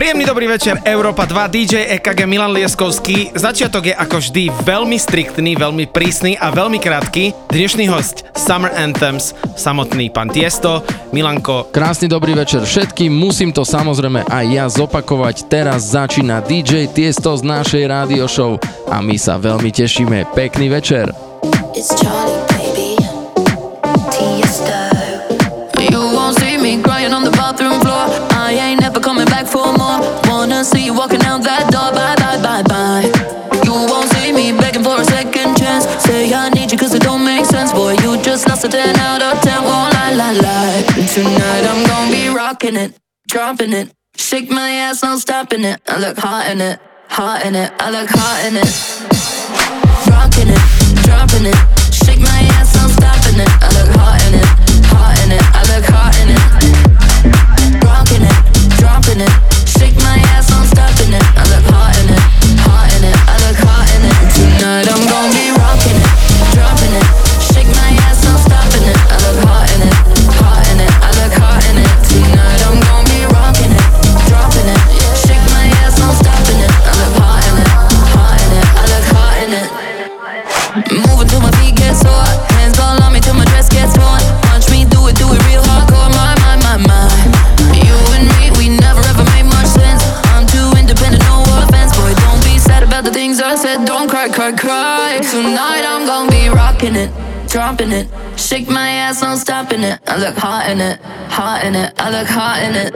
[0.00, 3.36] Príjemný dobrý večer, Európa 2, DJ EKG Milan Lieskovský.
[3.36, 7.36] Začiatok je ako vždy veľmi striktný, veľmi prísny a veľmi krátky.
[7.52, 10.80] Dnešný host Summer Anthems, samotný pán Tiesto,
[11.12, 11.68] Milanko.
[11.68, 15.52] Krásny dobrý večer všetkým, musím to samozrejme aj ja zopakovať.
[15.52, 18.56] Teraz začína DJ Tiesto z našej rádio show
[18.88, 20.32] a my sa veľmi tešíme.
[20.32, 21.12] Pekný večer.
[21.76, 22.59] It's Charlie.
[30.64, 31.90] See you walking out that door.
[31.92, 33.06] Bye, bye, bye, bye.
[33.64, 35.86] You won't see me begging for a second chance.
[36.04, 37.72] Say I need you cause it don't make sense.
[37.72, 39.62] Boy, you just lost a 10 out of 10.
[39.62, 40.82] Won't lie, lie, lie.
[41.14, 42.94] Tonight I'm gonna be rocking it,
[43.28, 43.92] dropping it.
[44.16, 45.80] Shake my ass, I'm stopping it.
[45.88, 47.72] I look hot in it, hot in it.
[47.78, 48.68] I look hot in it.
[50.10, 50.62] Rocking it,
[51.04, 51.58] dropping it.
[51.94, 53.50] Shake my ass, I'm stopping it.
[53.62, 54.46] I look hot in it,
[54.92, 55.44] hot in it.
[55.56, 56.42] I look hot in it.
[57.84, 58.36] Rocking it,
[58.78, 59.59] dropping it.
[64.60, 66.08] Tonight I'm gonna be rocking it,
[66.52, 67.04] dropping it.
[67.52, 68.96] Shake my ass, I'm stopping it.
[68.96, 69.99] I look hot in it,
[97.50, 98.08] dropping it.
[98.38, 100.00] Shake my ass, I'm stopping it.
[100.06, 101.92] I look hot in it, hot in it.
[101.98, 102.94] I look hot in it.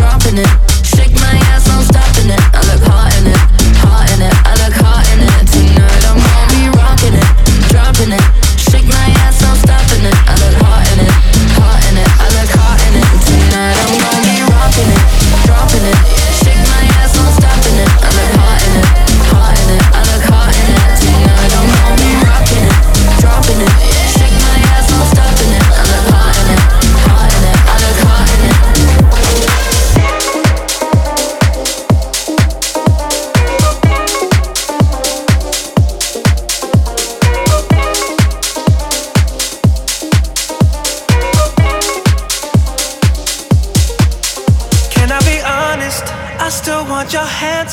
[0.00, 0.77] Hot in it.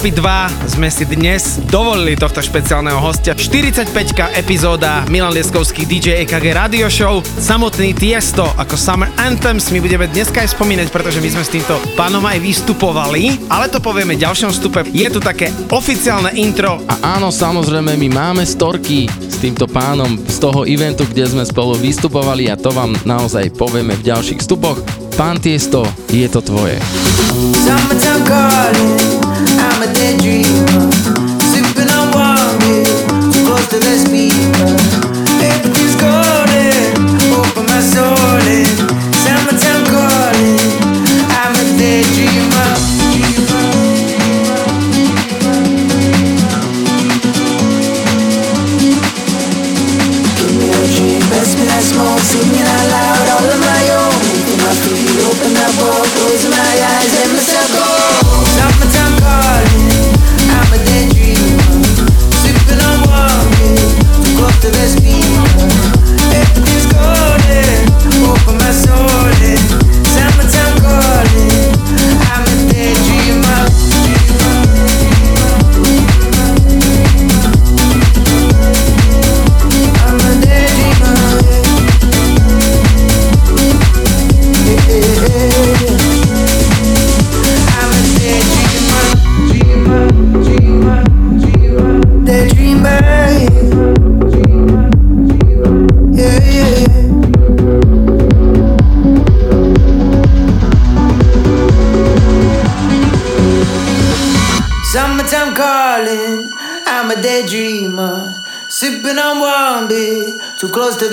[0.00, 3.36] Európy 2 sme si dnes dovolili tohto špeciálneho hostia.
[3.36, 3.92] 45
[4.32, 9.68] epizóda Milan Lieskovský DJ EKG Radio Show, samotný Tiesto ako Summer Anthems.
[9.68, 13.76] My budeme dneska aj spomínať, pretože my sme s týmto pánom aj vystupovali, ale to
[13.76, 14.88] povieme v ďalšom vstupe.
[14.88, 16.80] Je tu také oficiálne intro.
[16.88, 21.76] A áno, samozrejme, my máme storky s týmto pánom z toho eventu, kde sme spolu
[21.76, 24.80] vystupovali a to vám naozaj povieme v ďalších vstupoch.
[25.20, 26.80] Pán Tiesto, je to tvoje.
[27.52, 28.09] Summertime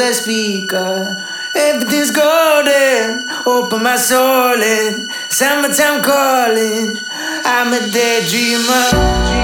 [0.07, 1.25] the speaker.
[1.53, 5.09] Everything's golden, open my soul in.
[5.29, 6.97] Summertime calling,
[7.43, 9.36] I'm a daydreamer.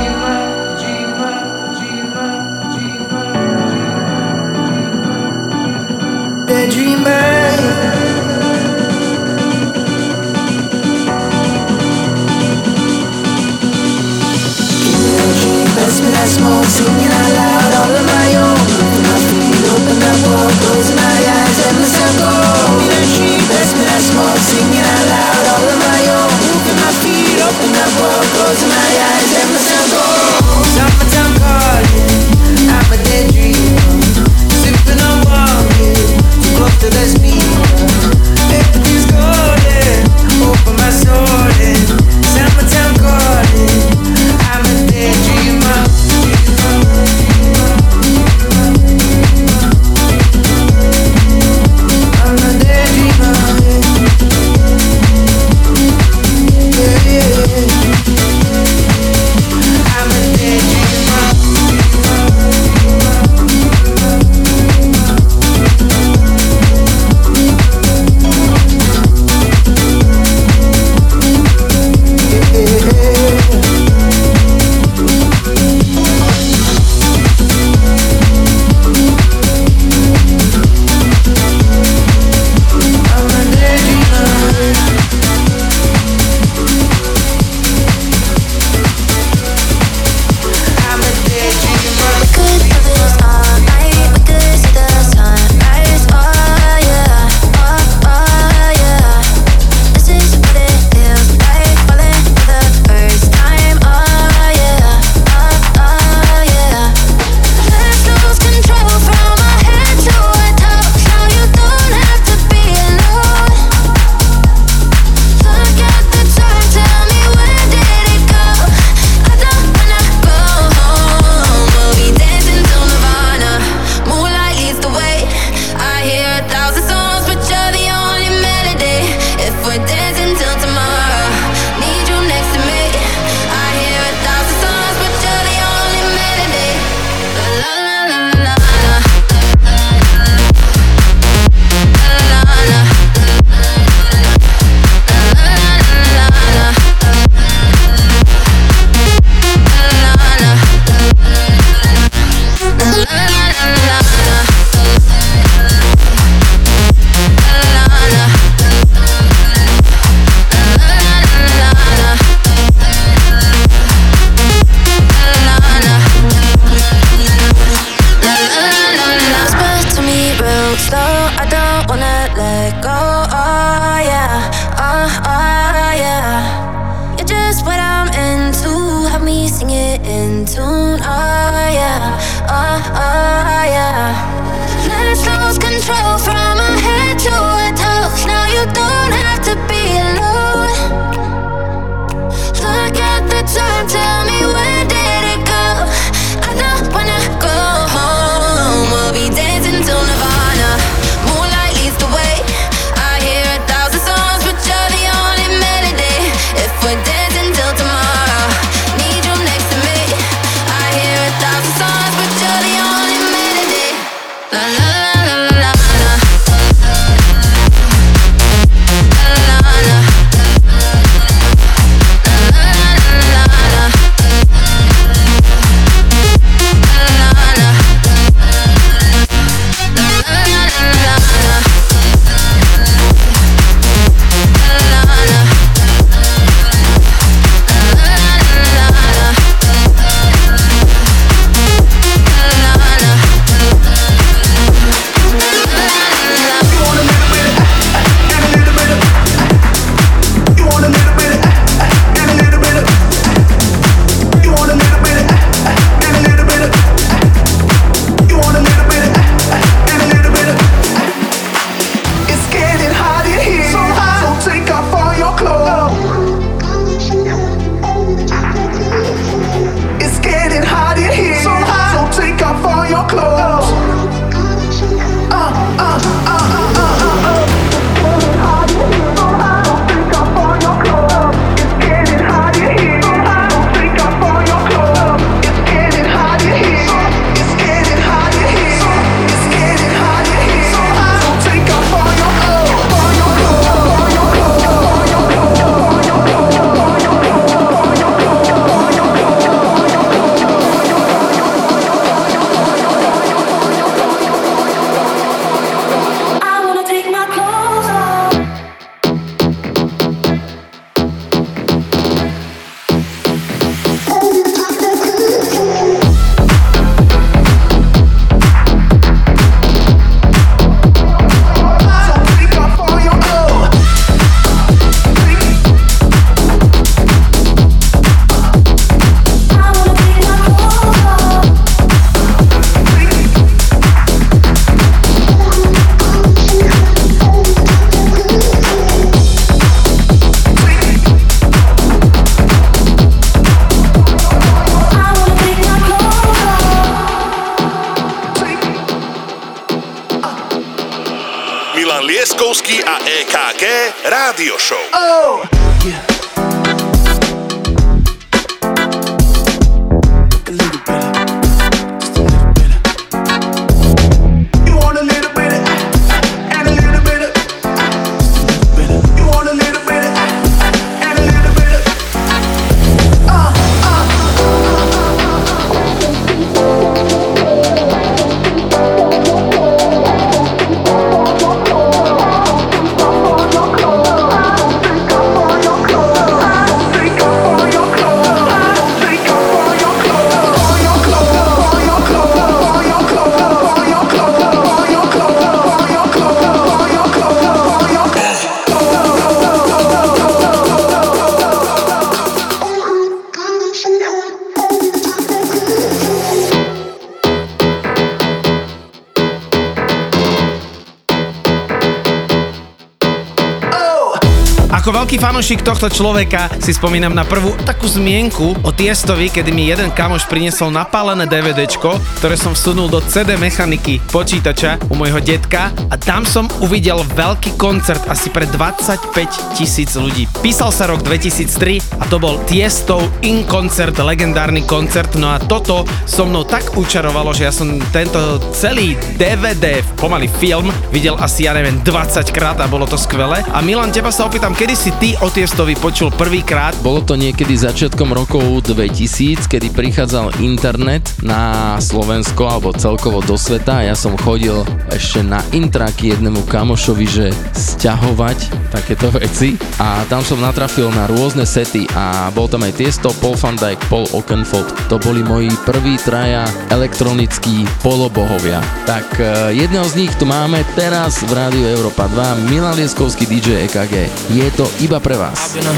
[414.84, 419.72] Ako veľký fanúšik tohto človeka si spomínam na prvú takú zmienku o Tiestovi, kedy mi
[419.72, 425.72] jeden kamoš priniesol napálené DVDčko, ktoré som vsunul do CD mechaniky počítača u môjho detka
[425.88, 430.28] a tam som uvidel veľký koncert asi pre 25 tisíc ľudí.
[430.44, 435.88] Písal sa rok 2003 a to bol Tiestov In Concert, legendárny koncert, no a toto
[436.04, 438.20] so mnou tak učarovalo, že ja som tento
[438.52, 443.48] celý DVD, pomaly film, videl asi, ja neviem, 20 krát a bolo to skvelé.
[443.56, 446.74] A Milan, teba sa opýtam, kedy si ty o Tiestovi počul prvýkrát?
[446.82, 453.86] Bolo to niekedy začiatkom rokov 2000, kedy prichádzal internet na Slovensko alebo celkovo do sveta
[453.86, 460.42] ja som chodil ešte na intraky jednému kamošovi, že sťahovať takéto veci a tam som
[460.42, 464.90] natrafil na rôzne sety a bol tam aj Tiesto, Paul van Dijk, Paul Oakenfold.
[464.90, 468.64] To boli moji prví traja elektronickí polobohovia.
[468.90, 469.28] Tak eh,
[469.60, 474.10] jedného z nich tu máme teraz v Rádiu Európa 2, Milan Lieskovský DJ EKG.
[474.34, 475.56] Je to iba pre vás.
[475.56, 475.74] in her,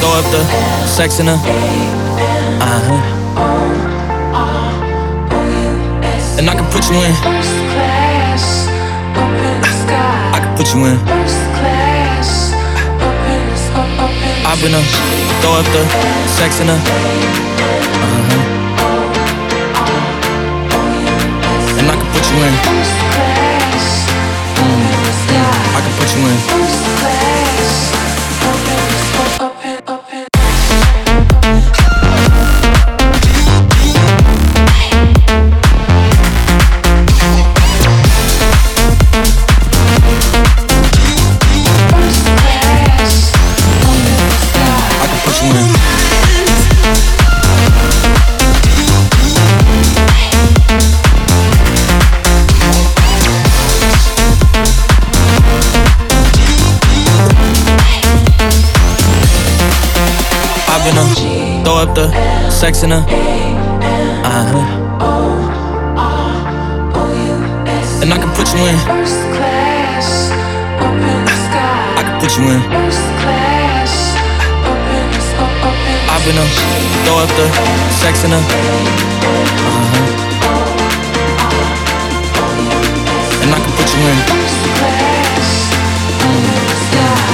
[0.00, 0.42] throw up the
[1.20, 1.28] in.
[6.38, 7.14] And I can put you in.
[10.90, 10.98] you.
[14.46, 14.82] I've been a
[15.40, 15.84] throw up the
[16.38, 16.80] sex in her.
[18.06, 18.42] Uh-huh.
[21.78, 22.54] And I can put you in.
[24.56, 24.84] Mm.
[25.76, 27.19] I can put you in.
[62.00, 63.04] The sex in her.
[64.24, 64.64] Uh huh.
[68.02, 68.76] And I can put you in.
[71.98, 72.60] I can put you in.
[76.12, 76.46] I've been a
[77.04, 77.46] throw up the
[78.00, 78.42] sex in her.
[79.68, 80.06] Uh-huh.
[83.42, 84.18] And I can put you in.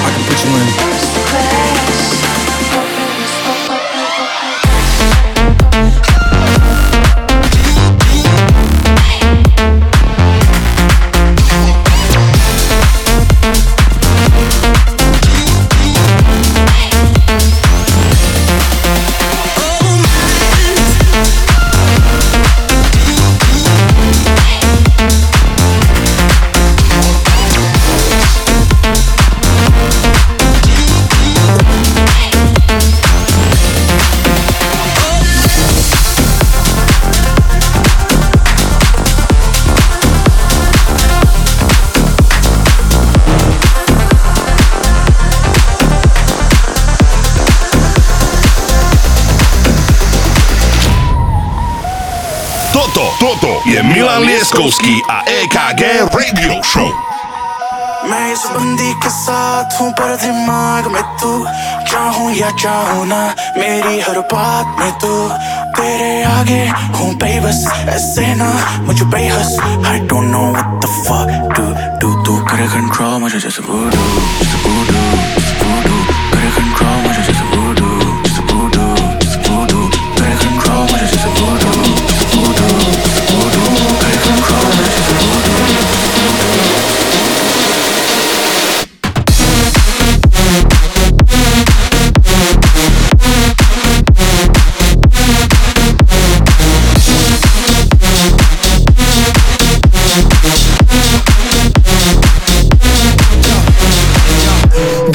[0.07, 1.06] I can put you in.
[54.57, 55.83] Moskowski a EKG
[56.16, 56.88] Radio Show.
[58.09, 61.33] मैं इस बंदी के साथ हूँ, पर दिमाग में तू
[61.92, 63.21] चाहू या चाहू ना,
[63.59, 65.12] मेरी हर बात में तू।
[65.77, 66.62] तेरे आगे
[66.97, 67.64] हूँ बेबस,
[67.97, 68.49] ऐसे ना,
[68.87, 69.57] मुझे बेहस।
[69.92, 71.64] I don't know what the fuck to
[72.01, 76.06] do, तू करे कंट्रोल मुझे जैसे वो जैसे वो जैसे वो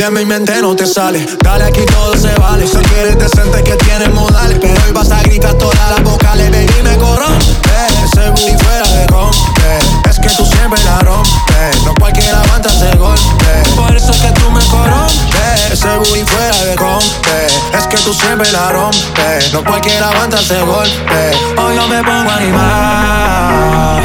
[0.02, 2.66] De mi mente no te sale, dale aquí todo se vale.
[2.66, 6.82] Si quieres decente que tienes modales, pero hoy vas a gritar todas las vocales, baby
[6.82, 7.70] me corrompe.
[8.04, 11.84] Ese booty fuera de rompe, es que tú siempre la rompes.
[11.86, 15.72] No cualquiera aguanta ese golpe, por eso es que tú me corrompes.
[15.72, 17.46] Ese booty fuera de rompe,
[17.78, 19.54] es que tú siempre la rompes.
[19.54, 21.32] No cualquiera aguanta ese golpe.
[21.58, 24.02] Hoy yo me pongo a animar,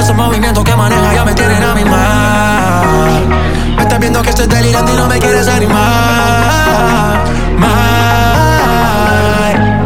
[0.00, 1.84] esos movimientos que maneja ya me tienen a mi
[3.76, 7.24] me estás viendo que estoy delirando y no me quieres animar.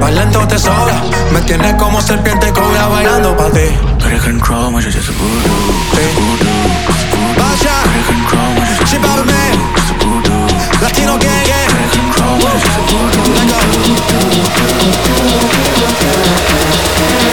[0.00, 1.02] Bailando te sobra,
[1.32, 3.76] me tienes como serpiente cobra bailando pa' ti.
[4.24, 5.72] control, much just a voodoo.
[6.16, 6.68] Voodoo.
[7.36, 7.76] Basha.
[8.06, 8.98] control, much just a
[10.04, 10.46] voodoo.
[10.82, 11.66] Latino gang, yeah.
[11.92, 13.24] control, much just a voodoo.
[17.08, 17.23] Let.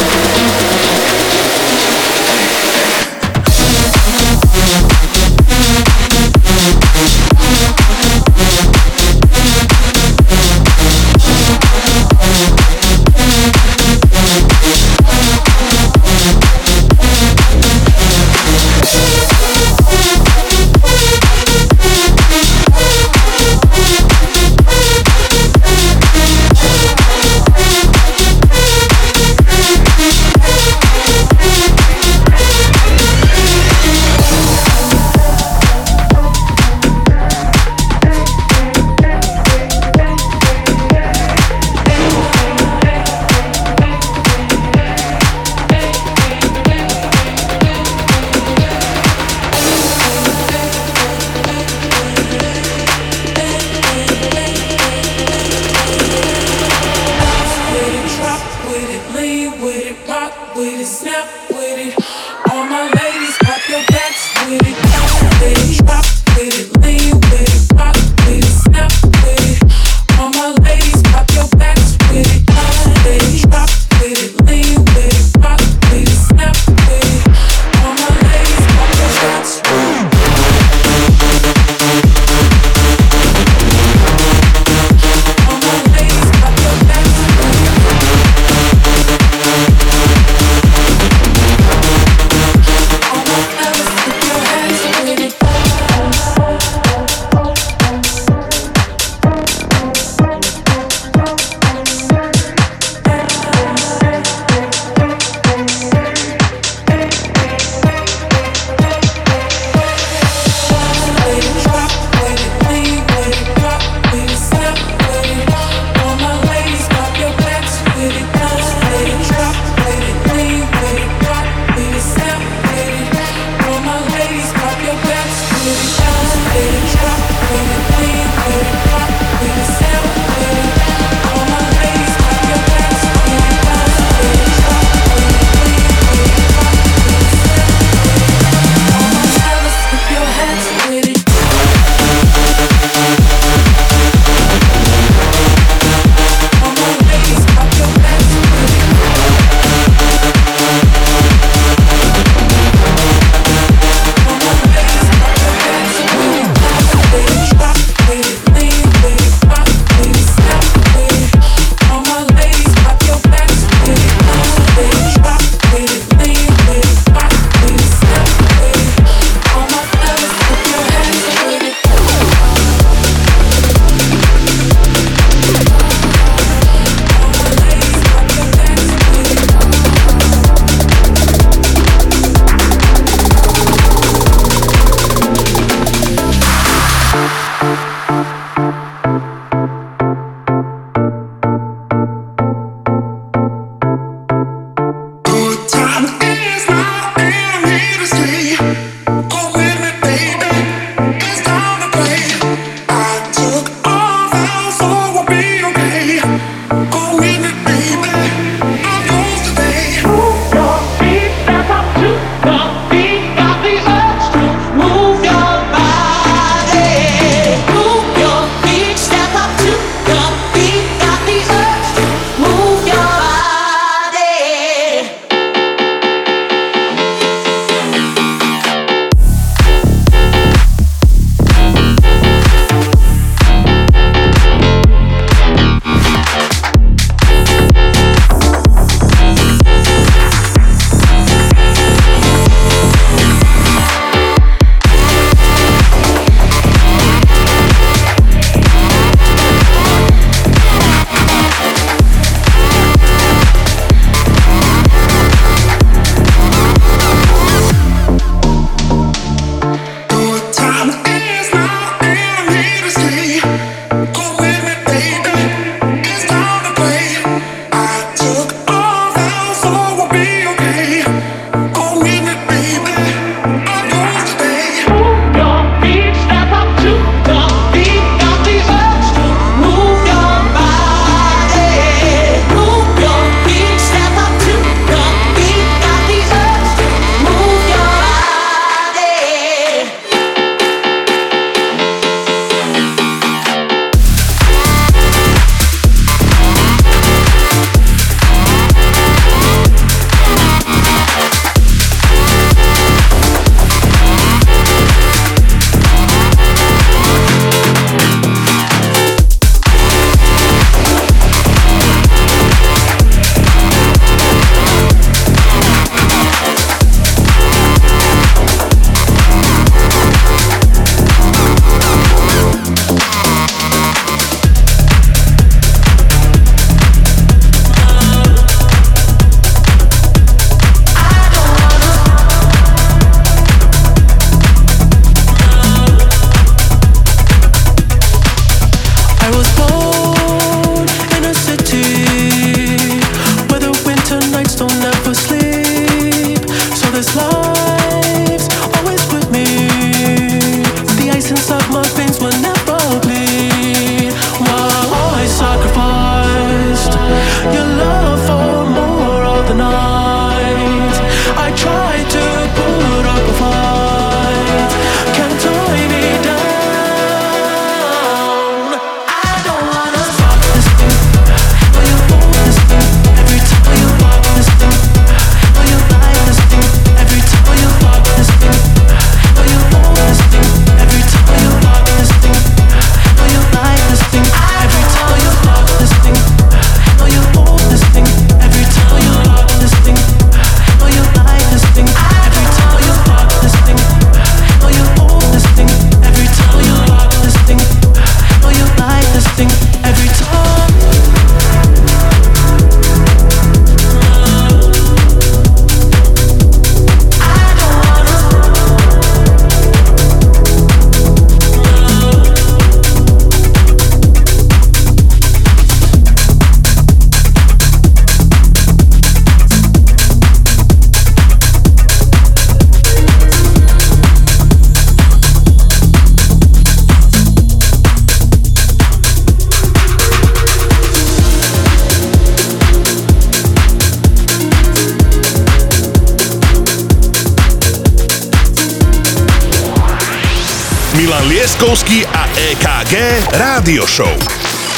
[441.62, 442.93] Milan Lieskovský a EKG
[443.38, 444.10] Rádio Show.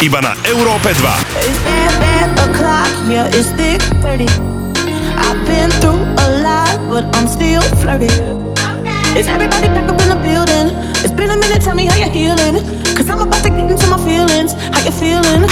[0.04, 1.00] Iba na Európe 2.
[3.32, 3.80] It's thick,
[5.16, 8.12] I've been through a lot, but I'm still flirty.
[9.16, 10.76] Is everybody back up in the building?
[11.00, 12.60] It's been a minute, tell me how you're healing.
[13.00, 14.52] Cause I'm about to get into my feelings.
[14.76, 15.43] How you feeling?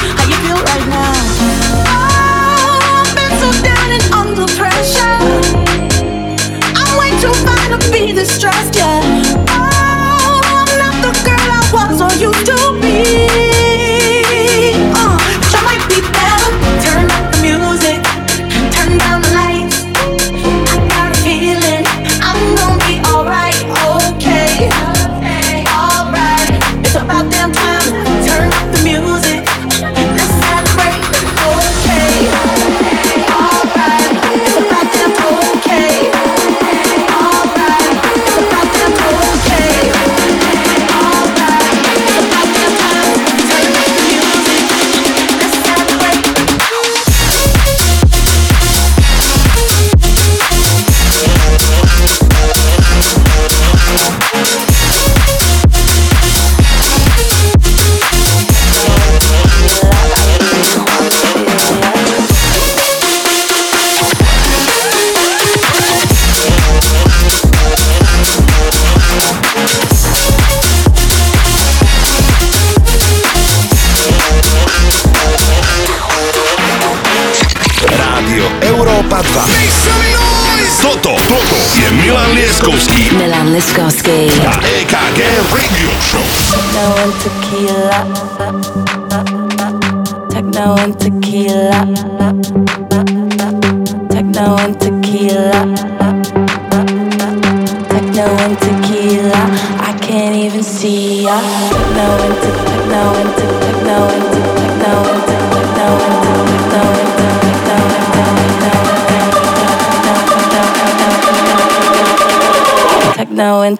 [83.61, 85.21] A EKG
[85.53, 86.25] Radio Show.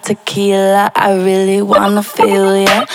[0.02, 2.86] Tequila, I really wanna feel ya.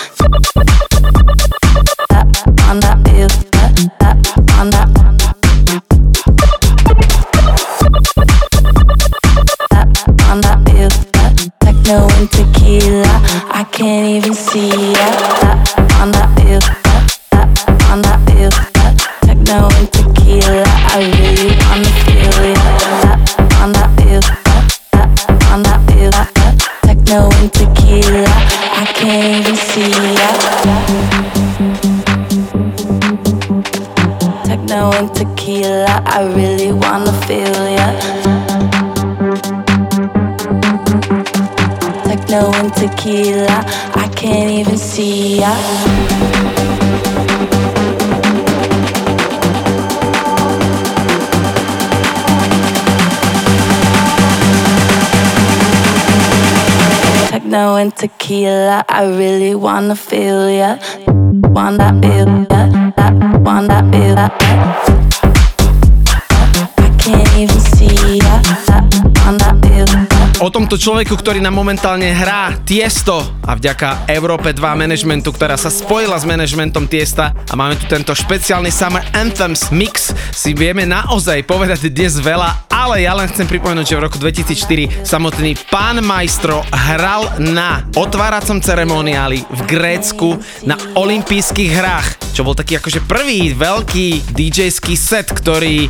[70.68, 76.12] Tomto človeku, ktorý nám momentálne hrá Tiesto a vďaka Európe 2 managementu, ktorá sa spojila
[76.20, 81.88] s managementom Tiesta a máme tu tento špeciálny Summer Anthems mix, si vieme naozaj povedať
[81.88, 87.32] dnes veľa, ale ja len chcem pripomenúť, že v roku 2004 samotný pán majstro hral
[87.40, 90.36] na otváracom ceremoniáli v Grécku
[90.68, 95.88] na olympijských hrách, čo bol taký akože prvý veľký DJ-ský set, ktorý e,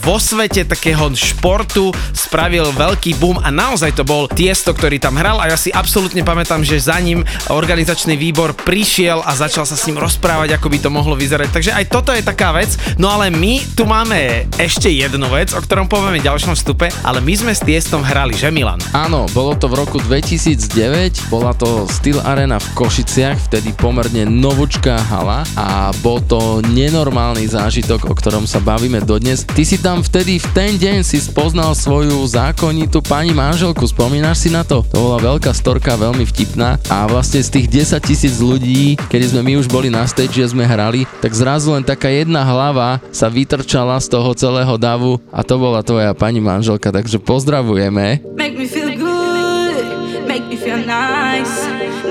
[0.00, 5.36] vo svete takého športu spravil veľký boom a naozaj to bol Tiesto, ktorý tam hral
[5.36, 7.20] a ja si absolútne pamätám, že za ním
[7.52, 11.52] organizačný výbor prišiel a začal sa s ním rozprávať, ako by to mohlo vyzerať.
[11.52, 12.72] Takže aj toto je taká vec.
[12.96, 17.20] No ale my tu máme ešte jednu vec, o ktorom povieme v ďalšom vstupe, ale
[17.20, 18.80] my sme s Tiestom hrali, že Milan?
[18.96, 24.96] Áno, bolo to v roku 2009, bola to Steel Arena v Košiciach, vtedy pomerne novúčká
[25.12, 29.42] hala a bol to nenormálny zážitok, o ktorom sa bavíme dodnes.
[29.42, 34.54] Ty si tam vtedy v ten deň si spoznal svoju zákonitú pani manželku, spomínaš si
[34.54, 34.86] na to?
[34.94, 39.42] To bola veľká storka, veľmi vtipná a vlastne z tých 10 tisíc ľudí, kedy sme
[39.42, 43.26] my už boli na stage, že sme hrali, tak zrazu len taká jedna hlava sa
[43.26, 48.22] vytrčala z toho celého davu a to bola tvoja pani manželka, takže pozdravujeme.
[48.38, 49.82] Make me feel good,
[50.30, 51.66] make me feel nice.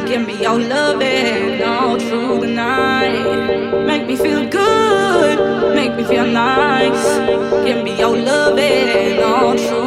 [0.07, 1.56] Give me your loving
[6.07, 7.65] make you're nice.
[7.65, 9.86] Give me your loving all through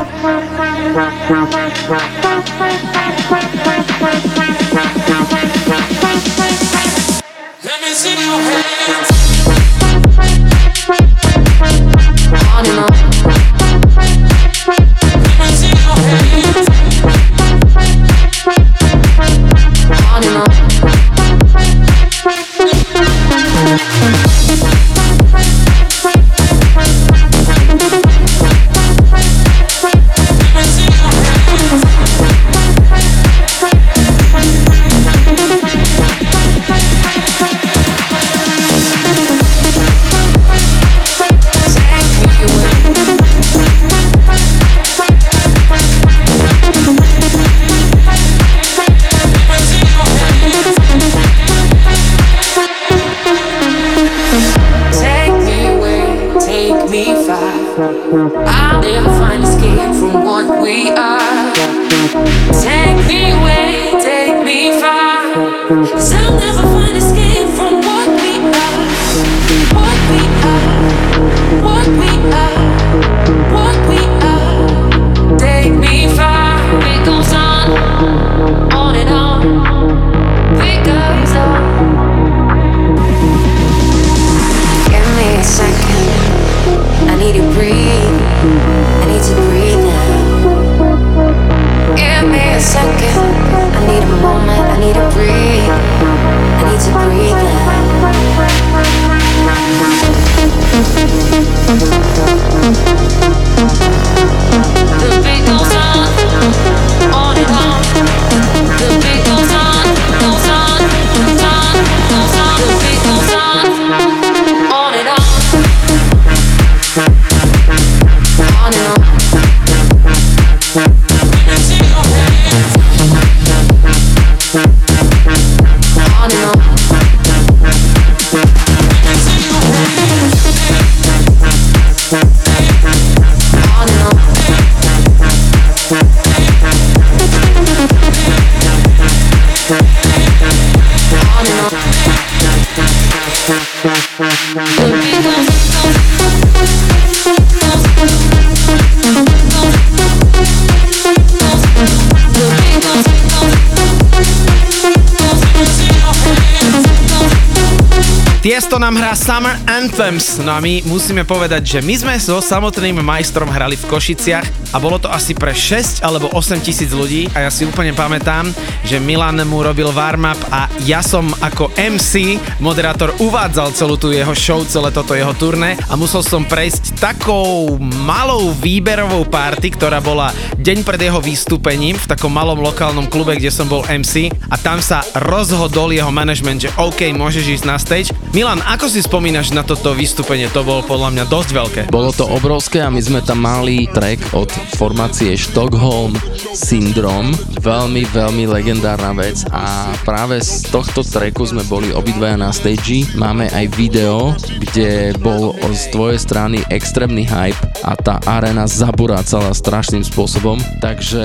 [158.71, 163.03] Tiesto nám hrá Summer Anthems, no a my musíme povedať, že my sme so samotným
[163.03, 167.27] majstrom hrali v Košiciach a bolo to asi pre 6 alebo 8 tisíc ľudí.
[167.35, 168.47] A ja si úplne pamätám,
[168.87, 174.31] že Milan mu robil warm-up a ja som ako MC, moderátor, uvádzal celú tú jeho
[174.31, 177.75] show, celé toto jeho turné a musel som prejsť takou
[178.07, 180.31] malou výberovou party, ktorá bola
[180.61, 184.77] deň pred jeho vystúpením v takom malom lokálnom klube, kde som bol MC a tam
[184.77, 188.13] sa rozhodol jeho management, že OK, môžeš ísť na stage.
[188.31, 190.47] Milan, ako si spomínaš na toto vystúpenie?
[190.53, 191.81] To bolo podľa mňa dosť veľké.
[191.91, 194.47] Bolo to obrovské a my sme tam mali track od
[194.77, 196.15] formácie Stockholm
[196.53, 197.33] Syndrome.
[197.61, 203.07] Veľmi, veľmi legendárna vec a práve z tohto tracku sme boli obidvaja na stage.
[203.17, 210.03] Máme aj video, kde bol z tvojej strany extrémny hype a tá arena zaburácala strašným
[210.03, 210.50] spôsobom.
[210.81, 211.23] Takže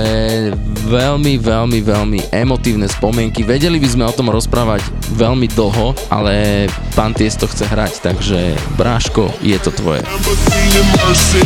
[0.87, 3.43] veľmi, veľmi, veľmi emotívne spomienky.
[3.43, 4.85] Vedeli by sme o tom rozprávať
[5.17, 10.05] veľmi dlho, ale pán Tiesto chce hrať, takže Bráško, je to tvoje.
[10.07, 11.41] Lamborghini Mercy.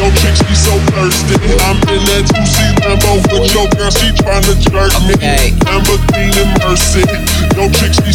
[0.00, 1.36] Yo, chicks be so thirsty.
[1.66, 5.14] I'm in that 2C Lambo with your girl, she tryna jerk me.
[5.68, 7.04] Lamborghini Mercy.
[8.00, 8.06] Be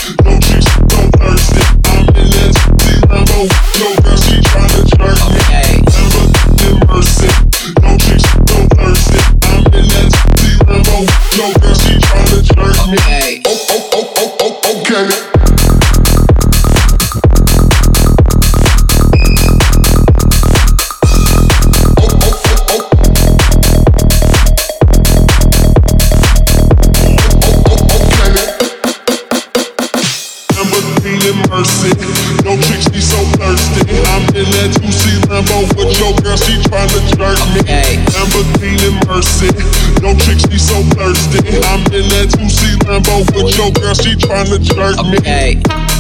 [40.39, 41.39] she so thirsty.
[41.71, 45.55] I'm in that 2C Lambo with your girl, she tryna jerk okay.
[45.55, 45.94] me.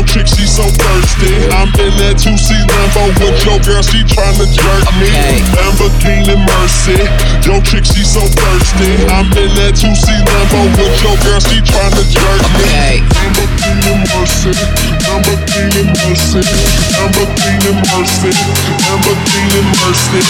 [0.00, 1.28] Yo, chick, she so thirsty.
[1.52, 5.12] I'm in that 2C Lambo with your girl, she tryna jerk me.
[5.52, 6.96] Lamborghini Mercy.
[7.44, 8.96] Yo, chick, she so thirsty.
[9.12, 13.04] I'm in that 2C Lambo with your girl, she tryna jerk me.
[13.12, 14.56] Lamborghini Mercy.
[15.04, 16.48] Lamborghini Mercy.
[16.96, 18.32] Lamborghini Mercy.
[18.80, 20.20] Lamborghini Mercy.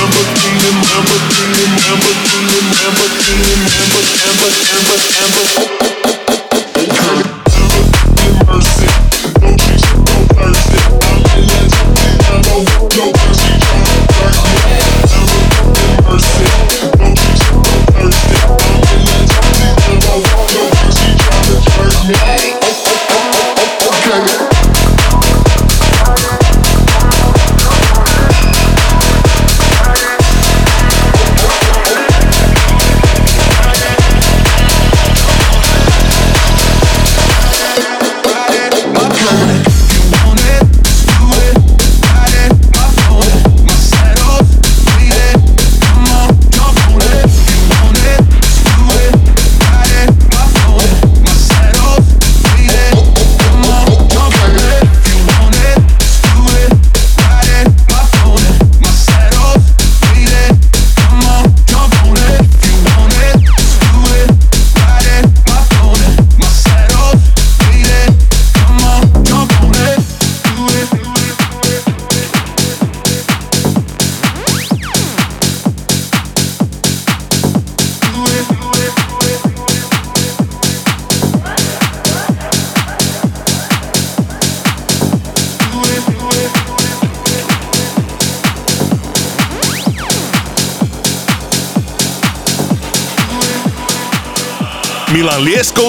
[0.00, 5.79] Lamborghini, Lamborghini, Lamborghini, Lamborghini, Lamborghini, Lamborghini, Lamborghini.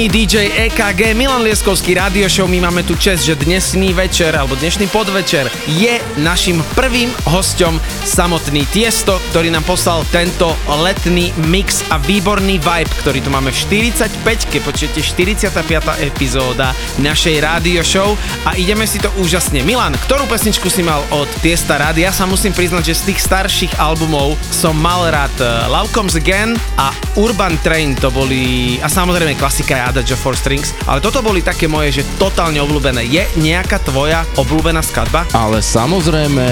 [0.00, 4.56] Páni, DJ EKG, Milan Lieskovský Radio Show, my máme tu čest, že dnesný večer, alebo
[4.56, 7.76] dnešný podvečer je našim prvým hosťom
[8.08, 13.60] samotný Tiesto, ktorý nám poslal tento letný mix a výborný vibe, ktorý tu máme v
[13.84, 15.68] 45-ke, počujete 45.
[16.00, 18.16] epizóda našej Radio Show
[18.48, 19.60] a ideme si to úžasne.
[19.68, 22.00] Milan, ktorú pesničku si mal od Tiesta rád?
[22.00, 26.16] Ja sa musím priznať, že z tých starších albumov som mal rád eh, Love Comes
[26.16, 26.88] Again a
[27.20, 31.66] Urban Train, to boli, a samozrejme klasika je Adagio for Strings, ale toto boli také
[31.66, 33.02] moje, že totálne obľúbené.
[33.10, 35.26] Je nejaká tvoja obľúbená skladba?
[35.34, 36.46] Ale samozrejme,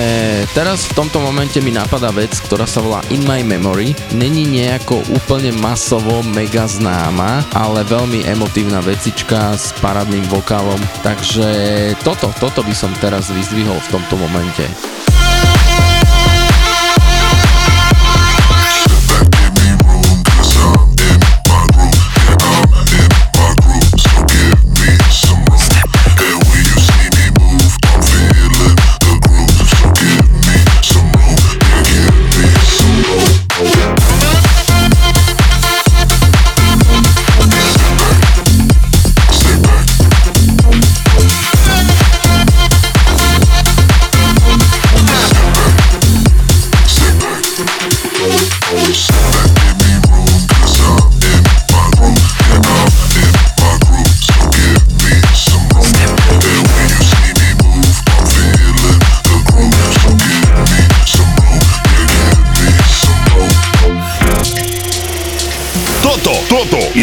[0.52, 3.94] teraz v tomto momente mi napadá vec, ktorá sa volá In My Memory.
[4.18, 10.82] Není nejako úplne masovo mega známa, ale veľmi emotívna vecička s parádnym vokálom.
[11.06, 11.46] Takže
[12.02, 14.66] toto, toto by som teraz vyzdvihol v tomto momente.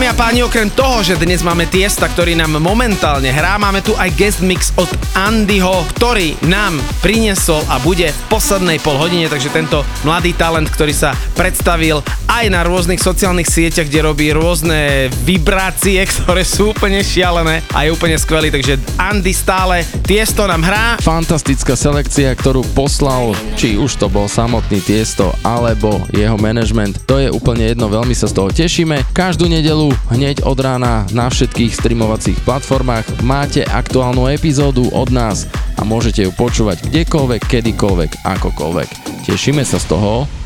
[0.00, 3.92] Dámy a páni, okrem toho, že dnes máme Tiesta, ktorý nám momentálne hrá, máme tu
[4.00, 9.52] aj guest mix od Andyho, ktorý nám priniesol a bude v poslednej pol hodine, takže
[9.52, 12.00] tento mladý talent, ktorý sa predstavil
[12.40, 17.92] aj na rôznych sociálnych sieťach, kde robí rôzne vibrácie, ktoré sú úplne šialené a je
[17.92, 20.96] úplne skvelý, takže Andy stále Tiesto nám hrá.
[21.04, 27.28] Fantastická selekcia, ktorú poslal, či už to bol samotný Tiesto, alebo jeho management, to je
[27.28, 29.04] úplne jedno, veľmi sa z toho tešíme.
[29.12, 35.44] Každú nedelu hneď od rána na všetkých streamovacích platformách máte aktuálnu epizódu od nás
[35.76, 38.88] a môžete ju počúvať kdekoľvek, kedykoľvek, akokoľvek.
[39.28, 40.39] Tešíme sa z toho.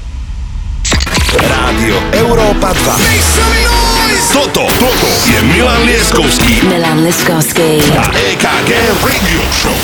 [1.41, 4.31] Rádio Európa 2.
[4.31, 7.83] Toto, toto je Milan Lieskovský Milan Leskovský.
[7.99, 8.71] a EKG
[9.03, 9.79] Radio Show.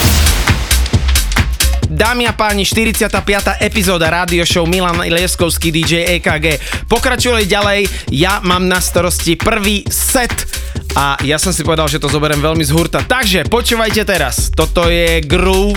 [1.90, 3.66] Dámy a páni, 45.
[3.66, 6.62] epizóda rádio show Milan Lieskovský DJ EKG.
[6.86, 10.46] Pokračuje ďalej, ja mám na starosti prvý set
[10.94, 13.02] a ja som si povedal, že to zoberiem veľmi z hurta.
[13.02, 15.74] Takže počúvajte teraz, toto je groove,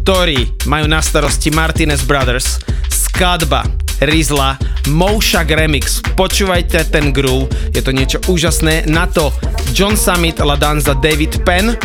[0.00, 2.56] ktorý majú na starosti Martinez Brothers,
[2.88, 4.56] skladba Rizla,
[4.88, 6.00] Moshak Remix.
[6.16, 8.88] Počúvajte ten groove, je to niečo úžasné.
[8.88, 9.30] Na to
[9.76, 11.76] John Summit, La Danza, David Penn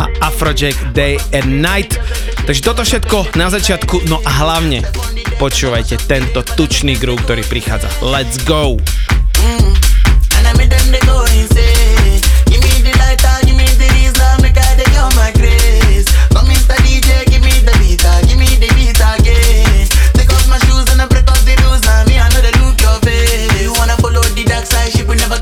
[0.00, 2.00] a Afrojack Day and Night.
[2.48, 4.80] Takže toto všetko na začiatku, no a hlavne
[5.36, 7.92] počúvajte tento tučný groove, ktorý prichádza.
[8.00, 8.80] Let's go!
[9.38, 9.76] And
[15.44, 15.67] I.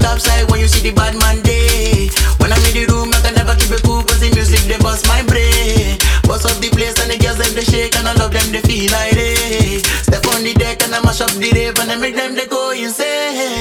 [0.06, 2.08] never topside when you see the bad man day.
[2.38, 4.78] When I'm in the room, I can never keep it cool, cause the music they
[4.78, 5.98] bust my brain.
[6.22, 8.62] Bust up the place and the girls them they shake and I love them they
[8.62, 9.82] feel like they.
[10.06, 12.46] Step on the deck and I mash up the rave and I make them they
[12.46, 13.55] go insane.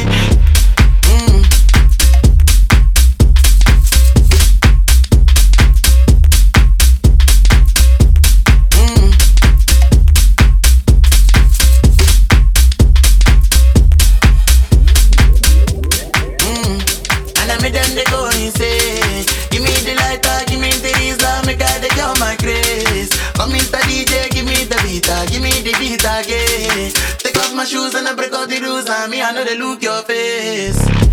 [25.80, 26.92] Beat again.
[27.18, 29.58] Take off my shoes and I break all the rules, and me I know they
[29.58, 31.05] look your face.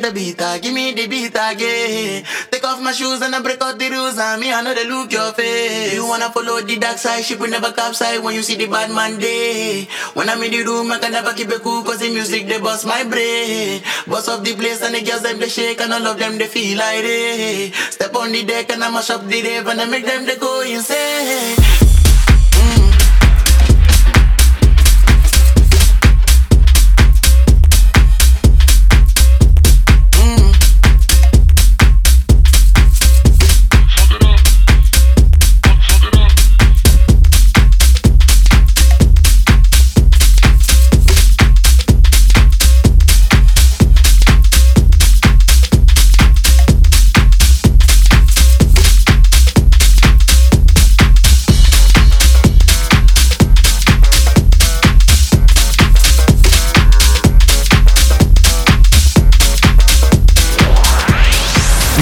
[0.00, 2.24] The beat, ah, give me the beat again.
[2.50, 4.88] Take off my shoes and I break out the rules, and me I know they
[4.88, 5.92] look your face.
[5.92, 8.90] You wanna follow the dark side, ship will never capsize when you see the bad
[8.90, 9.86] man day.
[10.14, 12.58] When I'm in the room, I can never keep it cool, cause the music they
[12.58, 13.82] bust my brain.
[14.08, 16.46] Bust up the place and the girls them they shake and all of them they
[16.46, 17.70] feel like they.
[17.90, 20.36] Step on the deck and I mash up the rave and I make them they
[20.36, 21.99] go insane.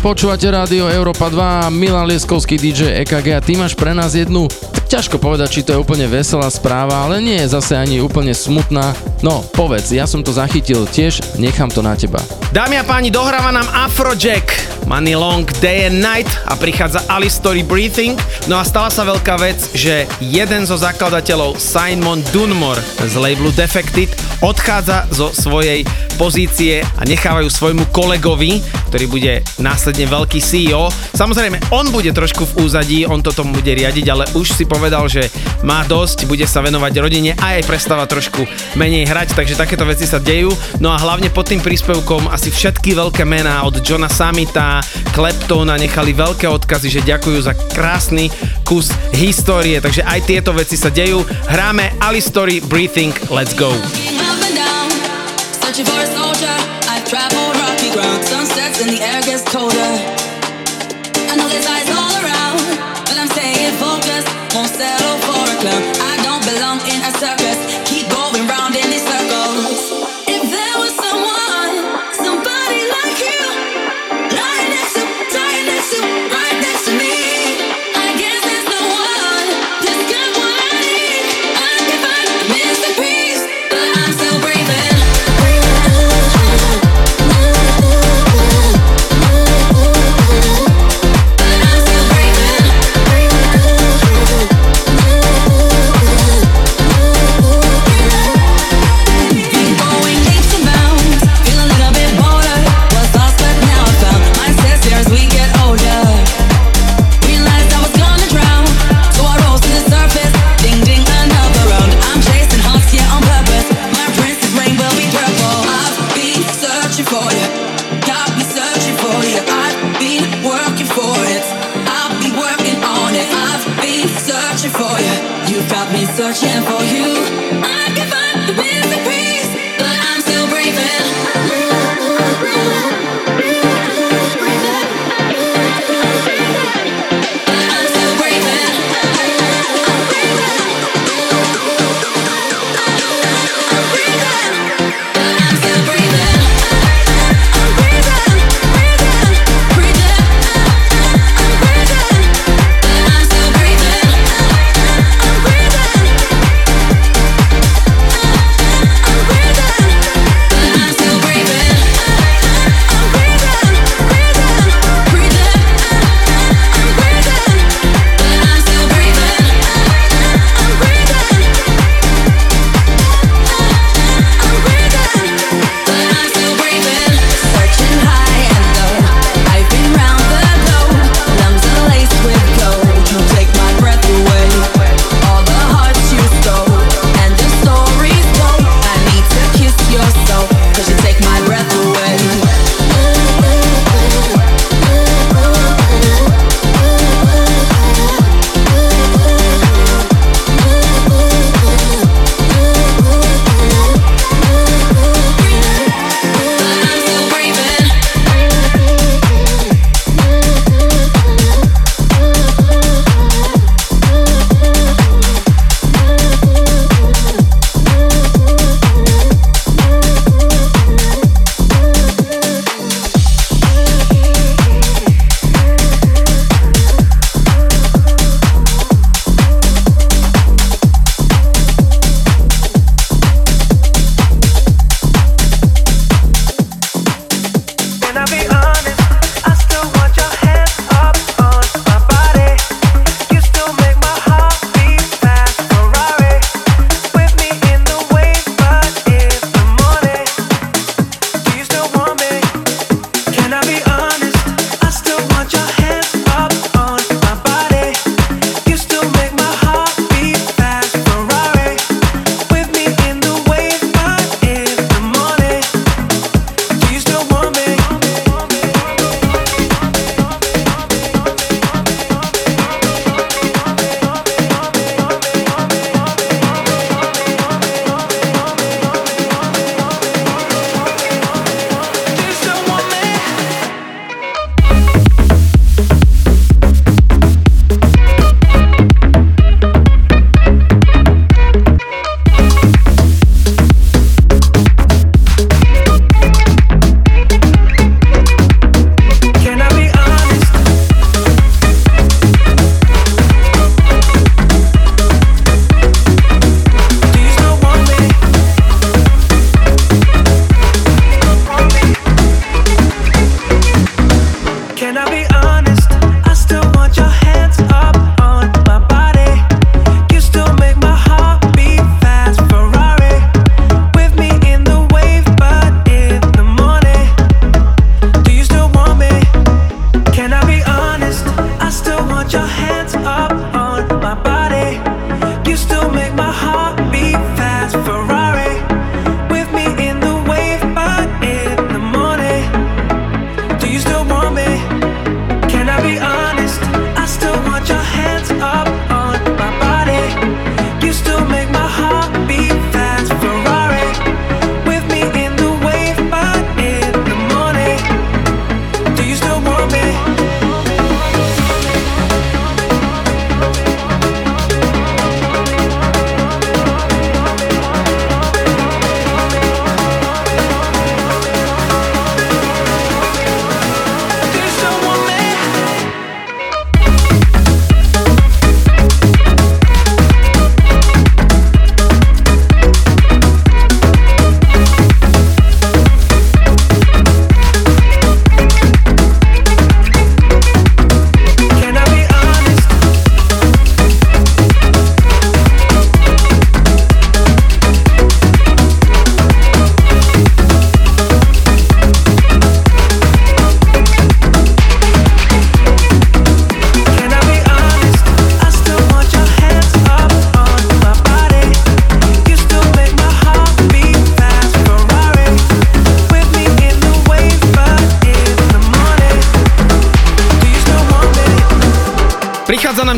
[0.00, 4.48] Počúvate rádio Európa 2, Milan Lieskovský DJ EKG a ty máš pre nás jednu,
[4.88, 8.96] ťažko povedať, či to je úplne veselá správa, ale nie je zase ani úplne smutná.
[9.20, 12.16] No, povedz, ja som to zachytil tiež, nechám to na teba.
[12.48, 14.48] Dámy a páni, dohráva nám Afrojack,
[14.88, 18.16] Money Long Day and Night a prichádza Alice Breathing.
[18.48, 24.08] No a stala sa veľká vec, že jeden zo zakladateľov Simon Dunmore z labelu Defected
[24.40, 25.84] odchádza zo svojej
[26.16, 30.90] pozície a nechávajú svojmu kolegovi, ktorý bude následne veľký CEO.
[31.14, 35.06] Samozrejme, on bude trošku v úzadí, on to tomu bude riadiť, ale už si povedal,
[35.06, 35.30] že
[35.62, 38.42] má dosť, bude sa venovať rodine a aj prestáva trošku
[38.74, 40.50] menej hrať, takže takéto veci sa dejú.
[40.82, 44.82] No a hlavne pod tým príspevkom asi všetky veľké mená od Johna Samita,
[45.14, 48.26] Kleptona nechali veľké odkazy, že ďakujú za krásny
[48.66, 51.22] kus histórie, takže aj tieto veci sa dejú.
[51.46, 53.70] Hráme Alistory Breathing, let's go.
[55.70, 56.56] Searching for a soldier.
[56.90, 57.49] I've traveled
[58.80, 59.92] and the air gets colder.
[61.28, 62.64] I know there's eyes all around,
[63.04, 64.28] but I'm staying focused.
[64.54, 65.82] Won't settle for a clown.
[66.00, 67.69] I don't belong in a circus.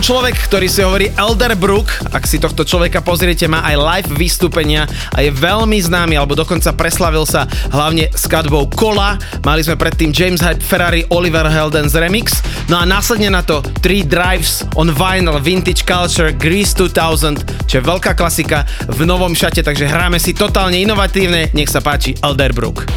[0.02, 2.10] Človek, ktorý si hovorí Elderbrook.
[2.10, 4.82] Ak si tohto človeka pozriete, má aj live vystúpenia
[5.14, 9.14] a je veľmi známy, alebo dokonca preslavil sa hlavne s kadbou Kola.
[9.46, 12.42] Mali sme predtým James Hype Ferrari Oliver Heldens Remix.
[12.66, 17.86] No a následne na to 3 Drives on Vinyl Vintage Culture Grease 2000, čo je
[17.86, 21.54] veľká klasika v novom šate, takže hráme si totálne inovatívne.
[21.54, 22.90] Nech sa páči Elderbrook.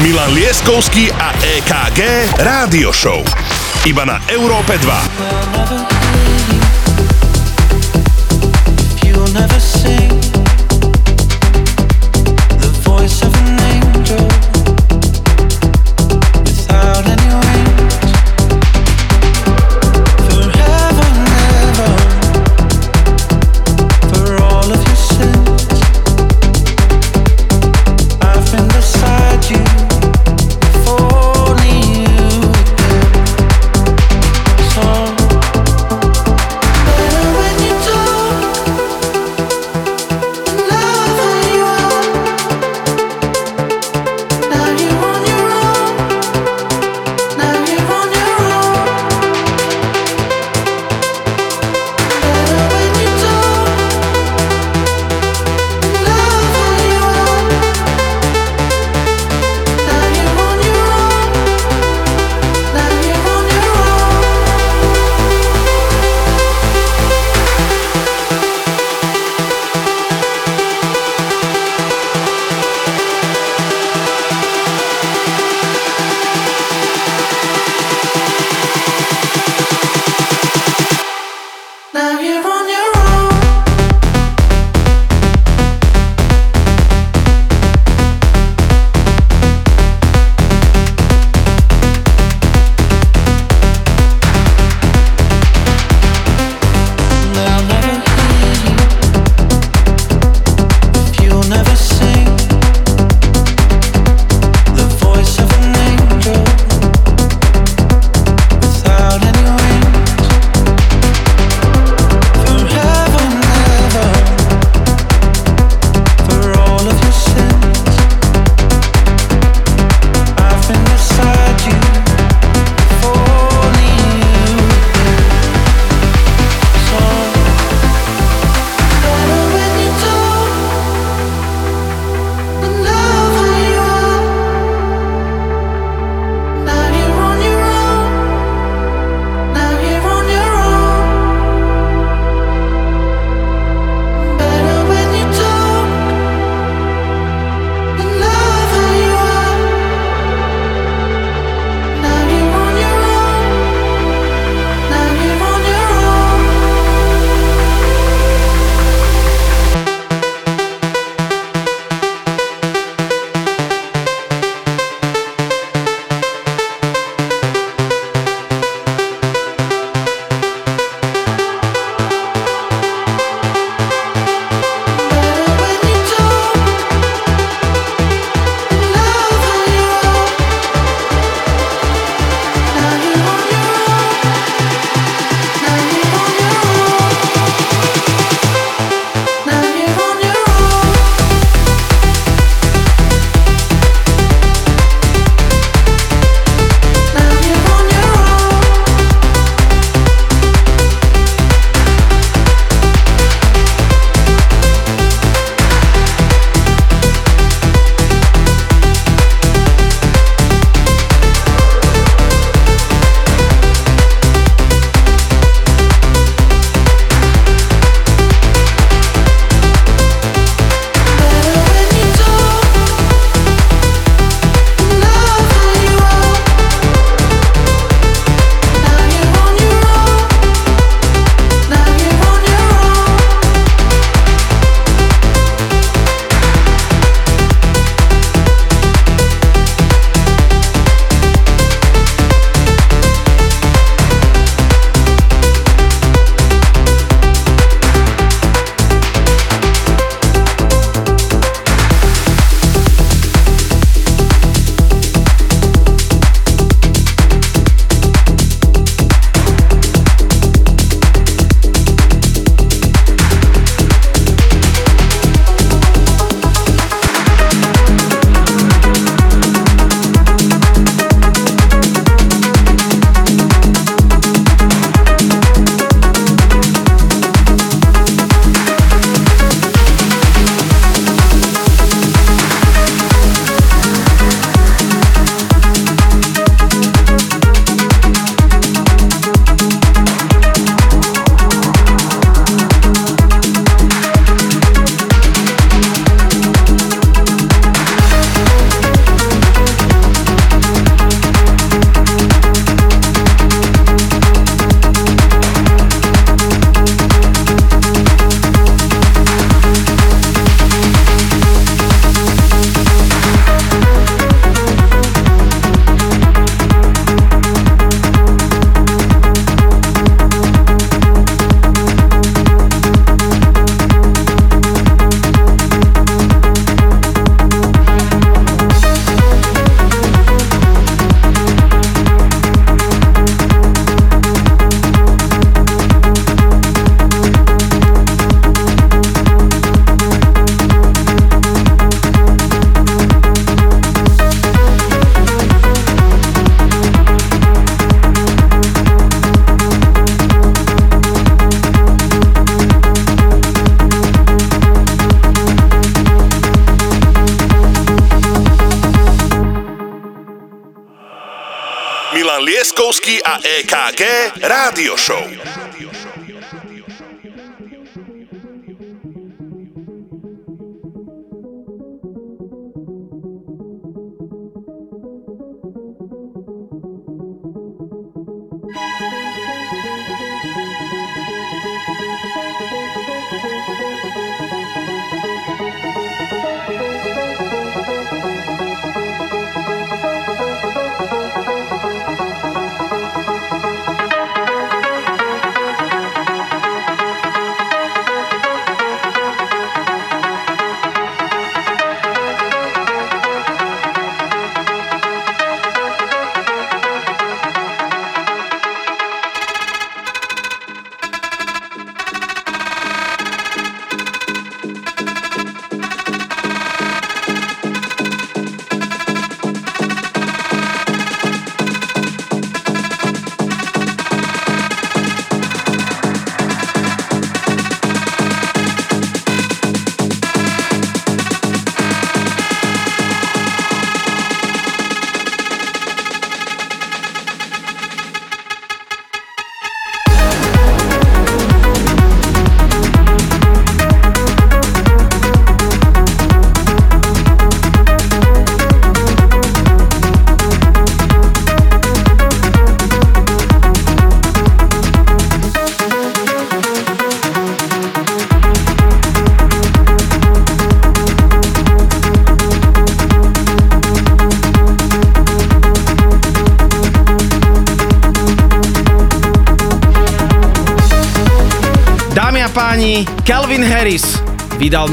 [0.00, 2.00] Milan Lieskovský a EKG
[2.40, 3.20] Rádio Show.
[3.88, 5.40] Iba na Európe 2.
[9.32, 9.79] never sing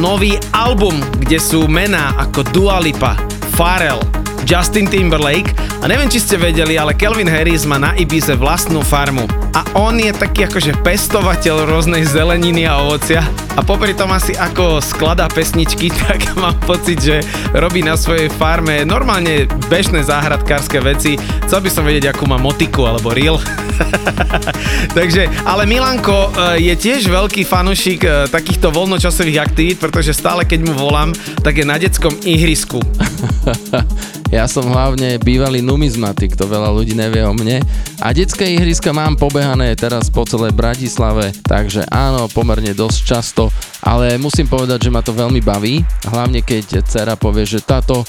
[0.07, 3.19] nový album, kde sú mená ako Dua Lipa,
[3.59, 3.99] Pharrell,
[4.47, 5.51] Justin Timberlake
[5.83, 9.99] a neviem, či ste vedeli, ale Calvin Harris má na Ibize vlastnú farmu a on
[9.99, 13.19] je taký akože pestovateľ rôznej zeleniny a ovocia
[13.57, 17.19] a popri tom asi ako skladá pesničky, tak mám pocit, že
[17.51, 21.19] robí na svojej farme normálne bežné záhradkárske veci.
[21.51, 23.35] Chcel by som vedieť, akú má motiku alebo reel.
[24.97, 30.59] Takže, ale Milanko e, je tiež veľký fanušik e, takýchto voľnočasových aktivít, pretože stále keď
[30.67, 32.81] mu volám, tak je na detskom ihrisku.
[34.27, 37.63] Ja som hlavne bývalý numizmatik, to veľa ľudí nevie o mne.
[38.03, 43.47] A detské ihriska mám pobehané teraz po celej Bratislave, takže áno, pomerne dosť často,
[43.79, 45.79] ale musím povedať, že ma to veľmi baví,
[46.11, 48.03] hlavne keď dcera povie, že táto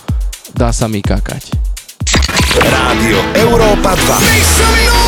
[0.59, 1.55] dá sa mi kakať.
[2.67, 5.08] Rádio Európa 2.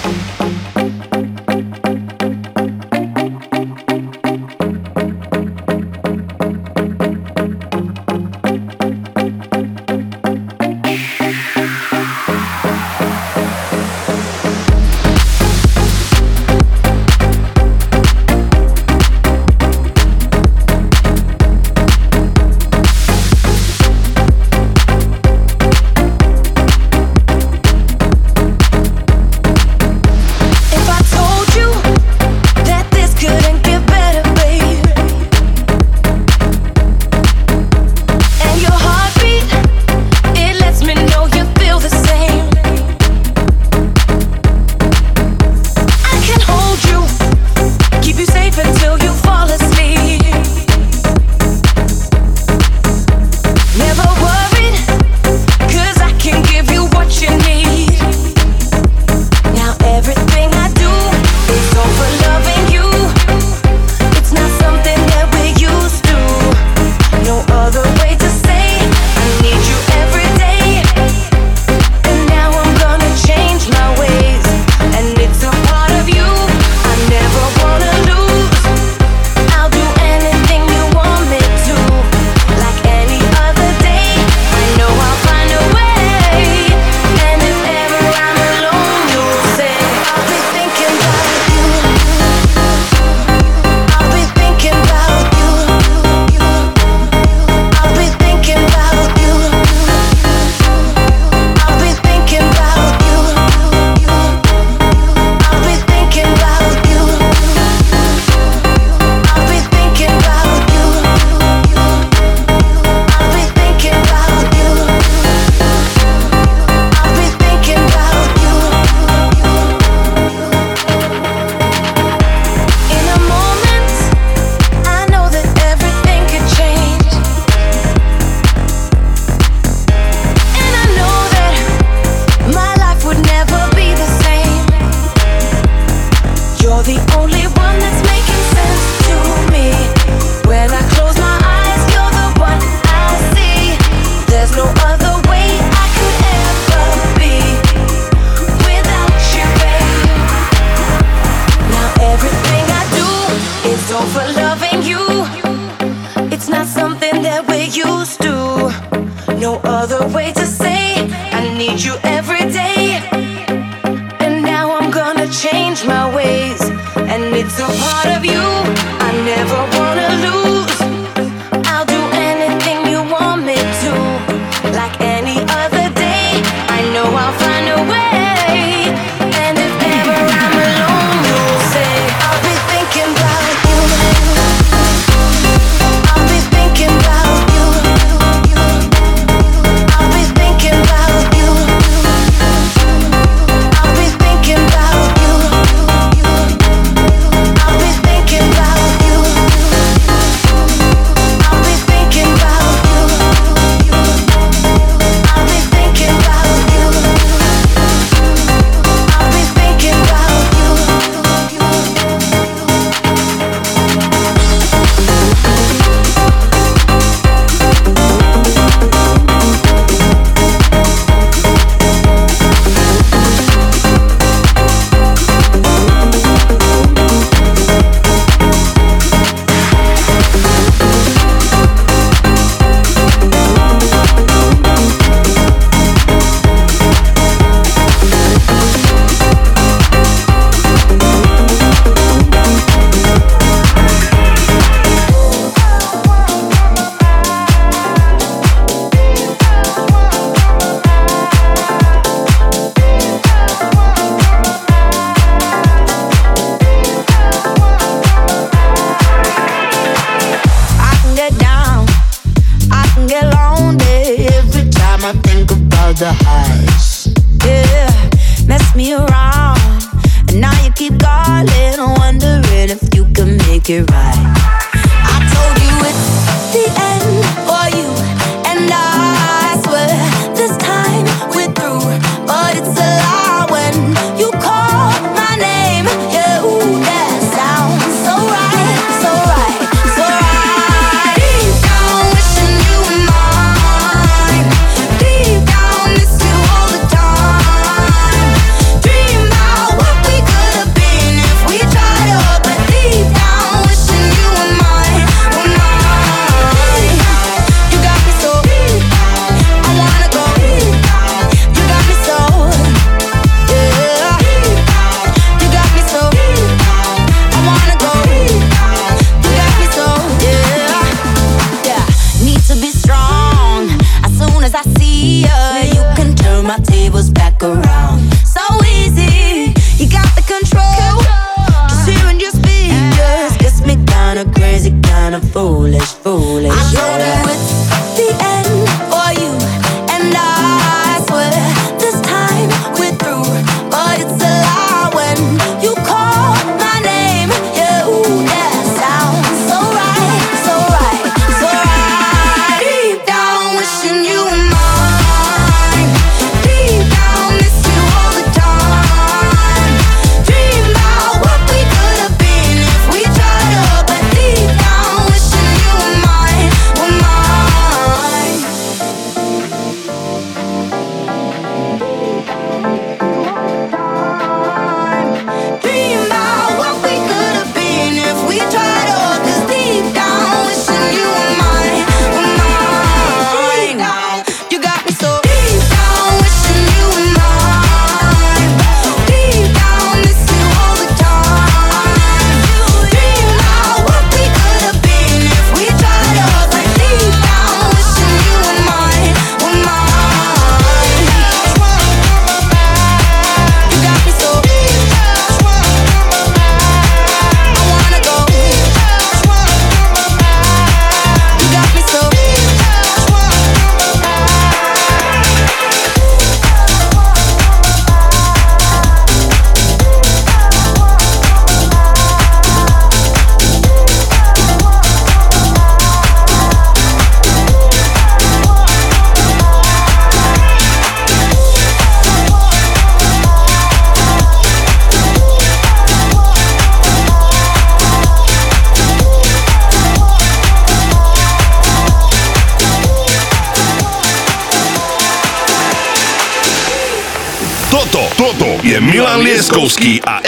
[449.81, 450.20] Lieskovský a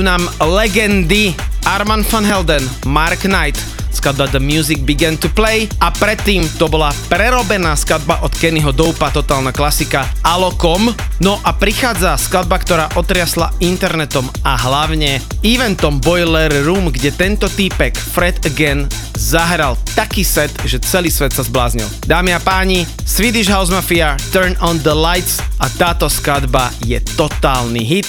[0.00, 0.24] dohrávajú nám
[0.56, 1.36] legendy
[1.68, 3.60] Arman van Helden, Mark Knight,
[3.92, 9.12] skladba The Music Began to Play a predtým to bola prerobená skladba od Kennyho Doupa,
[9.12, 10.88] totálna klasika Alocom.
[11.20, 17.92] No a prichádza skladba, ktorá otriasla internetom a hlavne eventom Boiler Room, kde tento týpek
[17.92, 18.88] Fred Again
[19.20, 21.84] zahral taký set, že celý svet sa zbláznil.
[22.08, 27.84] Dámy a páni, Swedish House Mafia, Turn on the Lights a táto skladba je totálny
[27.84, 28.08] hit.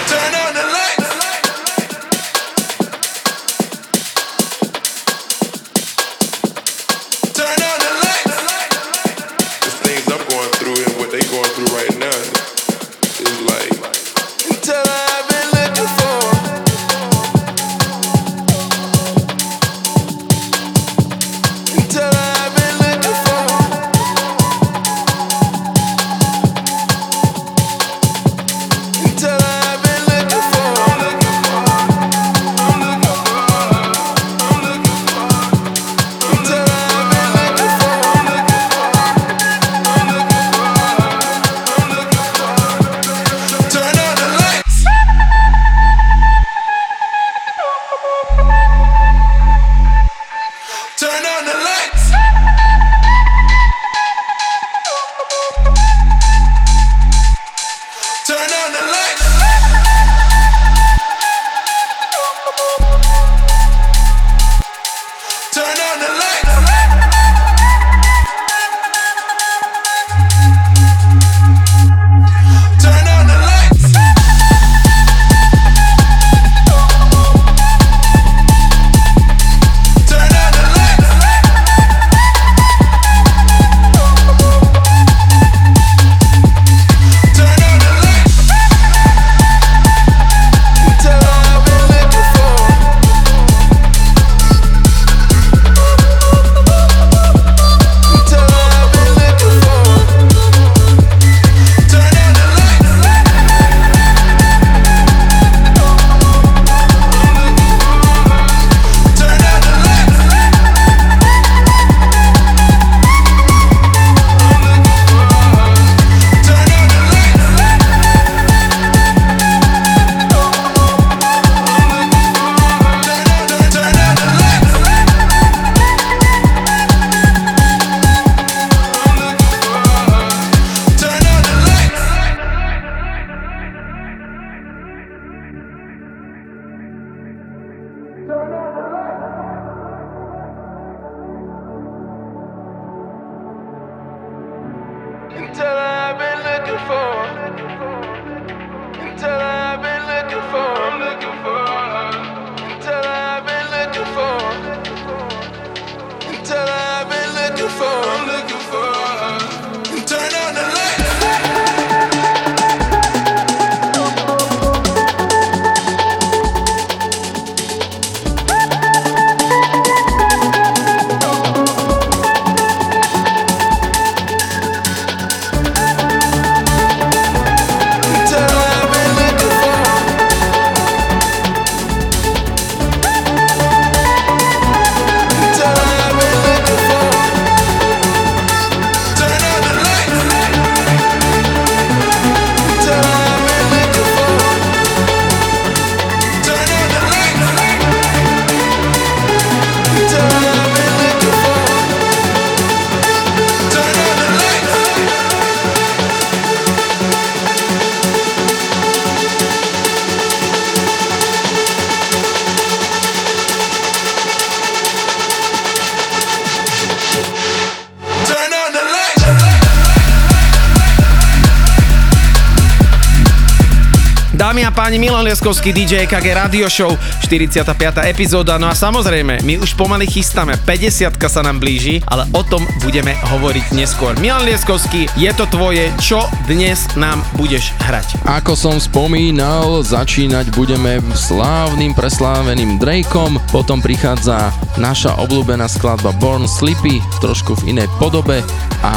[224.51, 226.91] Dámy a páni, Milan Lieskovský, DJ EKG Radio Show,
[227.23, 227.71] 45.
[228.03, 228.59] epizóda.
[228.59, 233.15] No a samozrejme, my už pomaly chystáme, 50 sa nám blíži, ale o tom budeme
[233.31, 234.11] hovoriť neskôr.
[234.19, 238.27] Milan Lieskovský, je to tvoje, čo dnes nám budeš hrať?
[238.27, 246.99] Ako som spomínal, začínať budeme slávnym presláveným Drakeom, potom prichádza naša obľúbená skladba Born Slippy,
[247.23, 248.43] trošku v inej podobe
[248.83, 248.93] a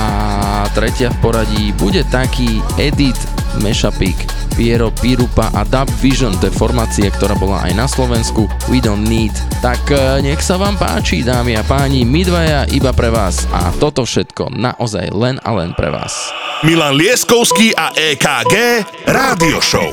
[0.75, 3.15] tretia v poradí bude taký edit
[3.63, 8.79] mešapik Piero Pirupa a Dub Vision, to je formácia, ktorá bola aj na Slovensku, We
[8.79, 9.35] Don't Need.
[9.59, 13.75] Tak eh, nech sa vám páči, dámy a páni, my dvaja iba pre vás a
[13.83, 16.31] toto všetko naozaj len a len pre vás.
[16.63, 18.55] Milan Lieskovský a EKG
[19.11, 19.91] Rádio Show.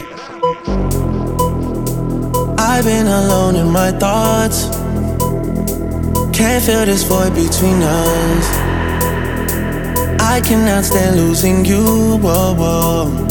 [2.61, 4.69] I've been alone in my thoughts.
[6.29, 8.45] Can't feel this void between us.
[10.21, 12.17] I cannot stand losing you.
[12.21, 13.30] Whoa, whoa.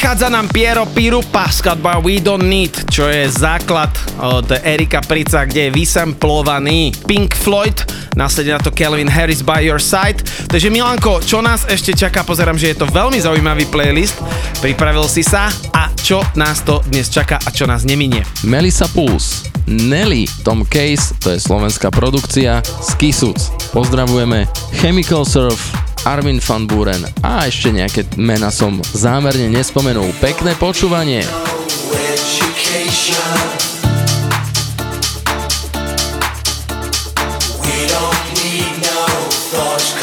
[0.00, 5.44] OK, prichádza nám Piero Pirupa skladba We Don't Need, čo je základ od Erika Prica,
[5.44, 7.84] kde je vysamplovaný Pink Floyd,
[8.16, 10.24] následne na to Calvin Harris By Your Side.
[10.48, 12.24] Takže Milanko, čo nás ešte čaká?
[12.24, 14.16] Pozerám, že je to veľmi zaujímavý playlist.
[14.64, 18.24] Pripravil si sa a čo nás to dnes čaká a čo nás neminie?
[18.40, 23.36] Melissa Puls, Nelly, Tom Case, to je slovenská produkcia, Skisuc.
[23.76, 24.48] Pozdravujeme
[24.80, 25.60] Chemical Surf,
[26.04, 30.12] Armin van Buren a ešte nejaké mena som zámerne nespomenul.
[30.20, 31.24] Pekné počúvanie!
[31.24, 31.50] No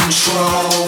[0.07, 0.86] control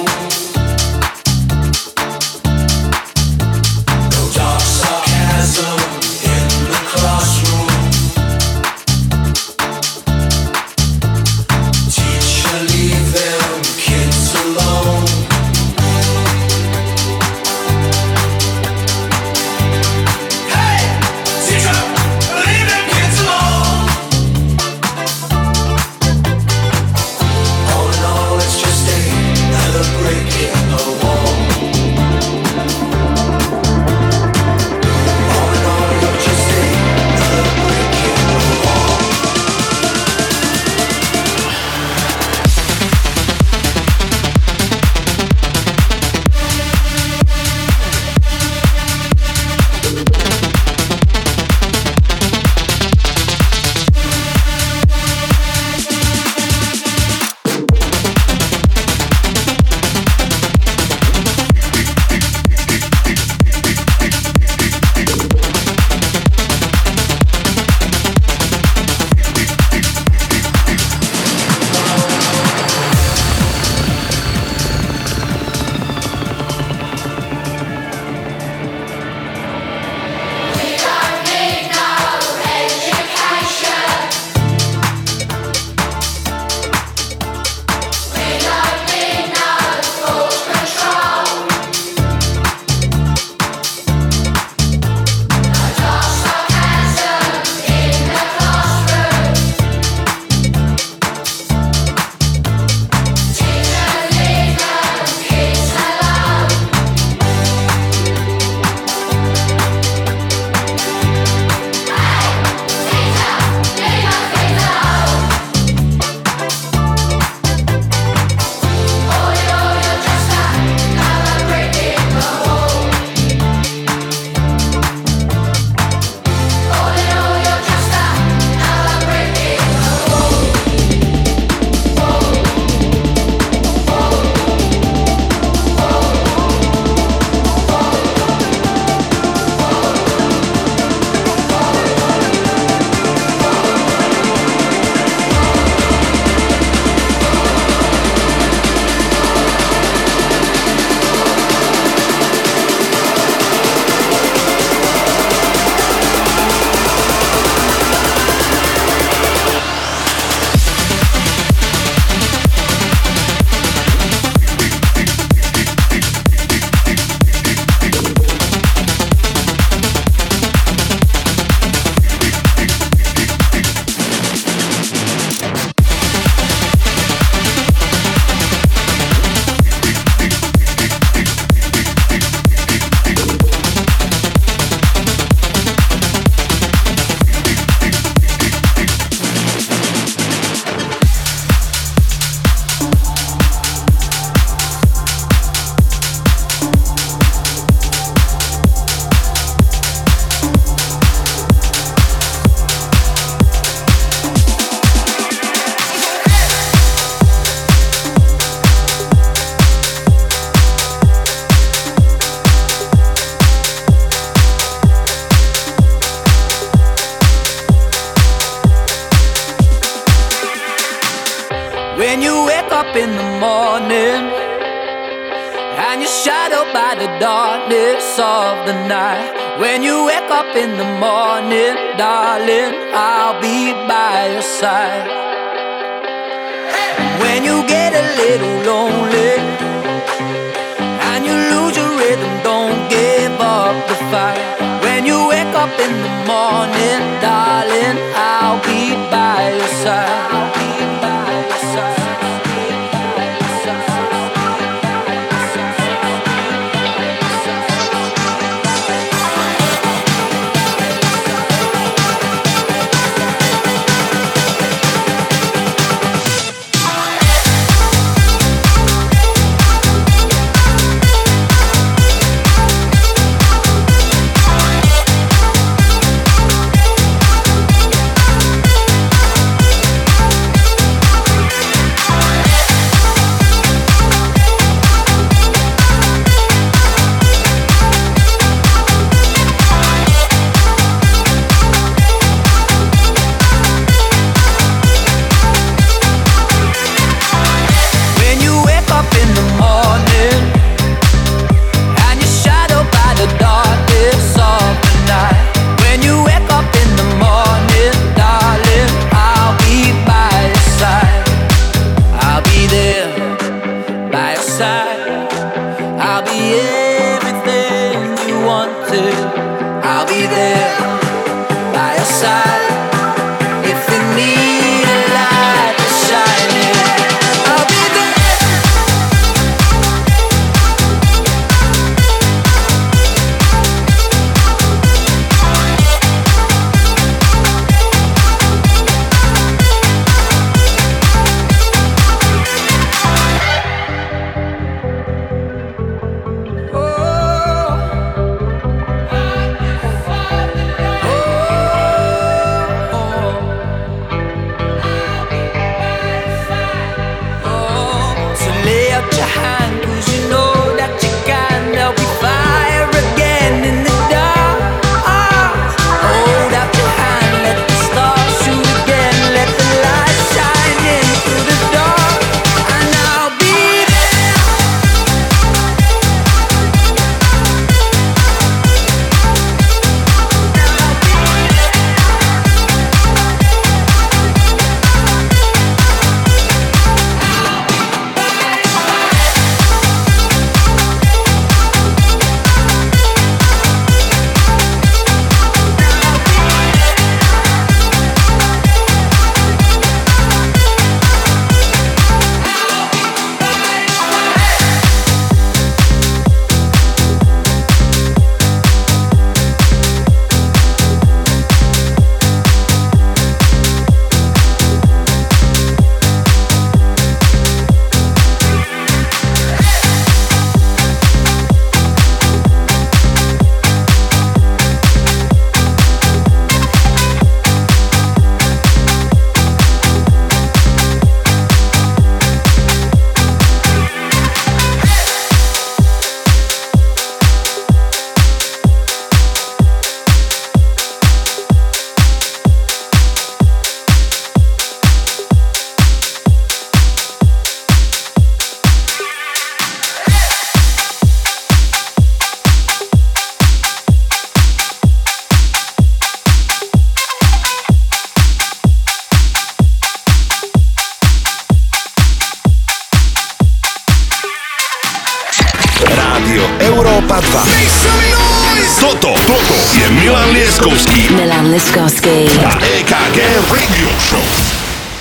[466.29, 468.77] Rádio Európa 2.
[468.77, 471.09] Toto, toto je Milan Lieskovský.
[471.17, 472.29] Milan Lieskovský.
[472.45, 473.17] A EKG
[473.49, 474.21] Radio Show.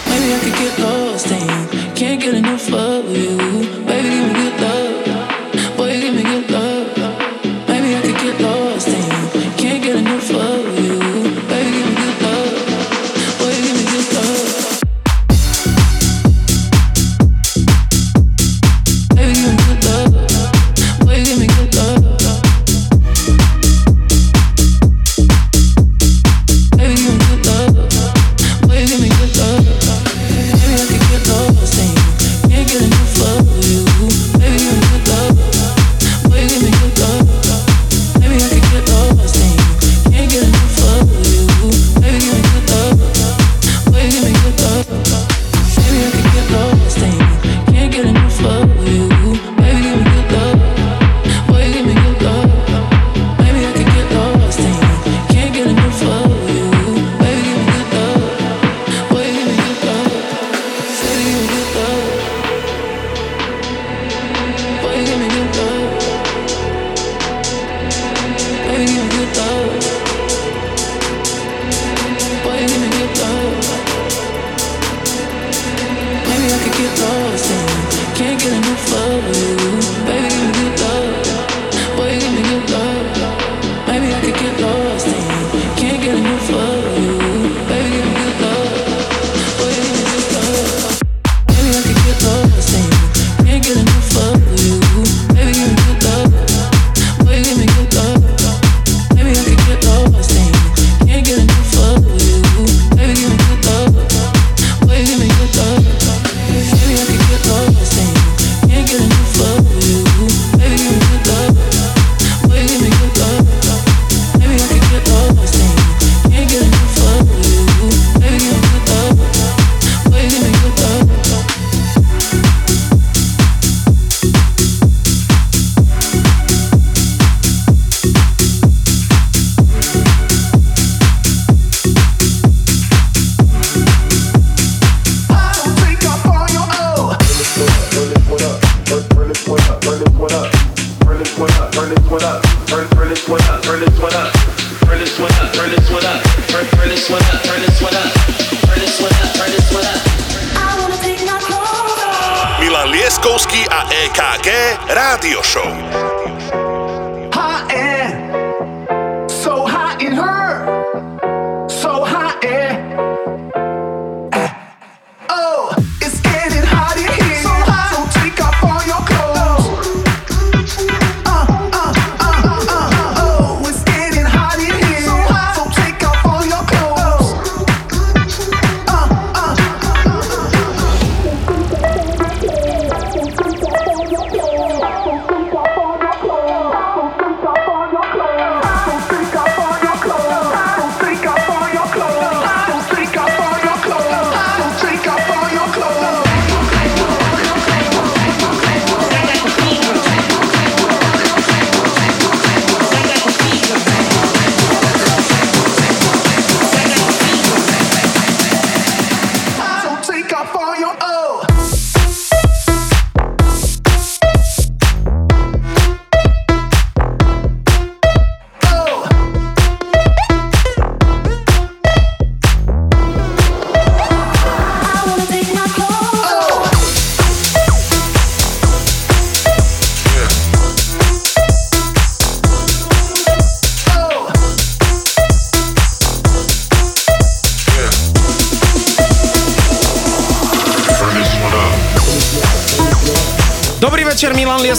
[0.08, 1.67] Maybe I could get lost in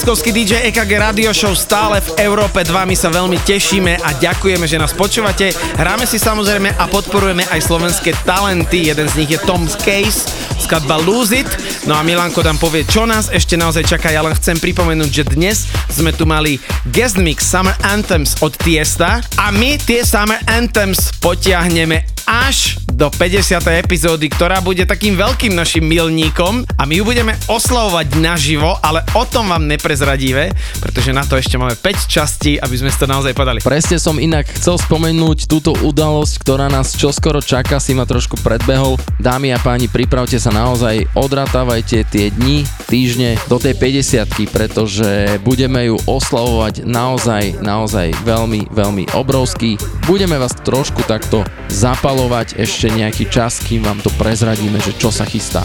[0.10, 2.74] Lieskovský, DJ EKG Radio Show stále v Európe 2.
[2.74, 5.54] My sa veľmi tešíme a ďakujeme, že nás počúvate.
[5.78, 8.90] Hráme si samozrejme a podporujeme aj slovenské talenty.
[8.90, 10.26] Jeden z nich je Tom Case,
[10.58, 11.50] skladba Lose It.
[11.86, 14.10] No a Milanko tam povie, čo nás ešte naozaj čaká.
[14.10, 16.58] Ja len chcem pripomenúť, že dnes sme tu mali
[16.90, 23.64] guest mix Summer Anthems od Tiesta a my tie Summer Anthems potiahneme až do 50.
[23.80, 29.24] epizódy, ktorá bude takým veľkým našim milníkom a my ju budeme oslavovať naživo, ale o
[29.24, 30.52] tom vám neprezradíme,
[30.84, 33.64] pretože na to ešte máme 5 častí, aby sme si to naozaj podali.
[33.64, 39.00] Presne som inak chcel spomenúť túto udalosť, ktorá nás čoskoro čaká, si ma trošku predbehol.
[39.16, 45.88] Dámy a páni, pripravte sa naozaj, odratávajte tie dni, týždne do tej 50 pretože budeme
[45.88, 49.80] ju oslavovať naozaj, naozaj veľmi, veľmi obrovský.
[50.04, 55.24] Budeme vás trošku takto zapalovať ešte nejaký čas, kým vám to prezradíme, že čo sa
[55.24, 55.64] chystá.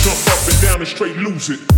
[0.00, 1.75] Jump up and down and straight lose it.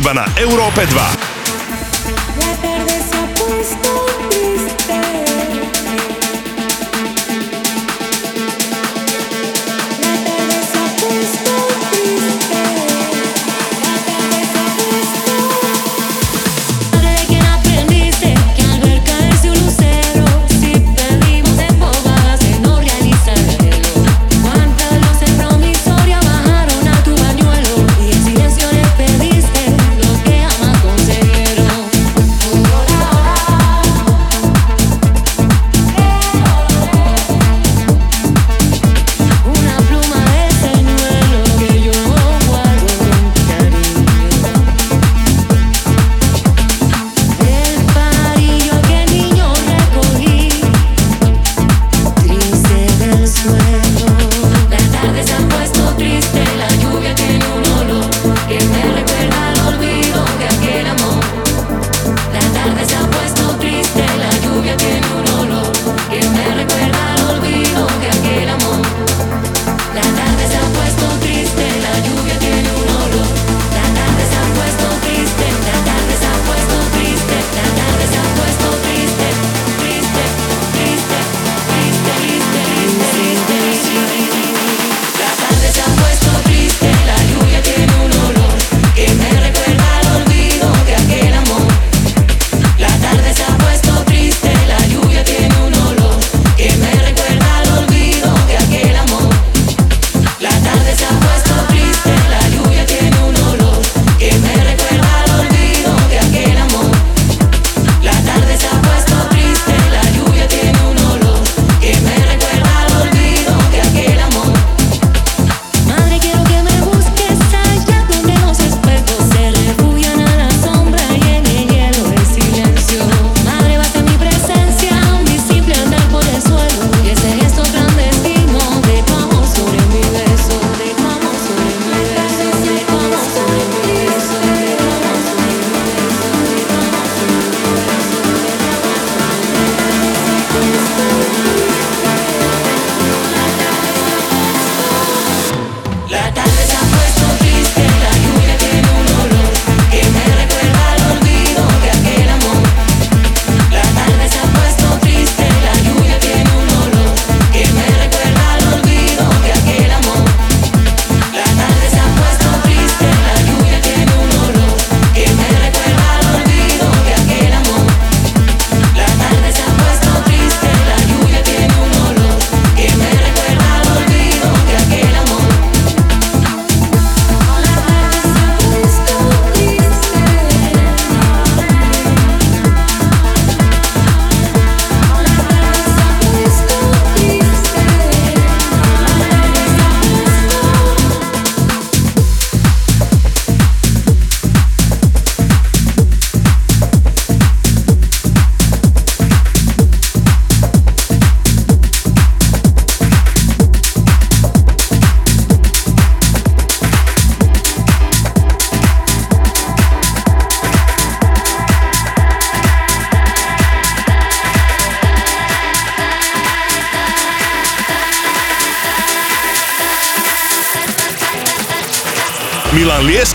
[0.00, 0.99] Iba na Európe 2.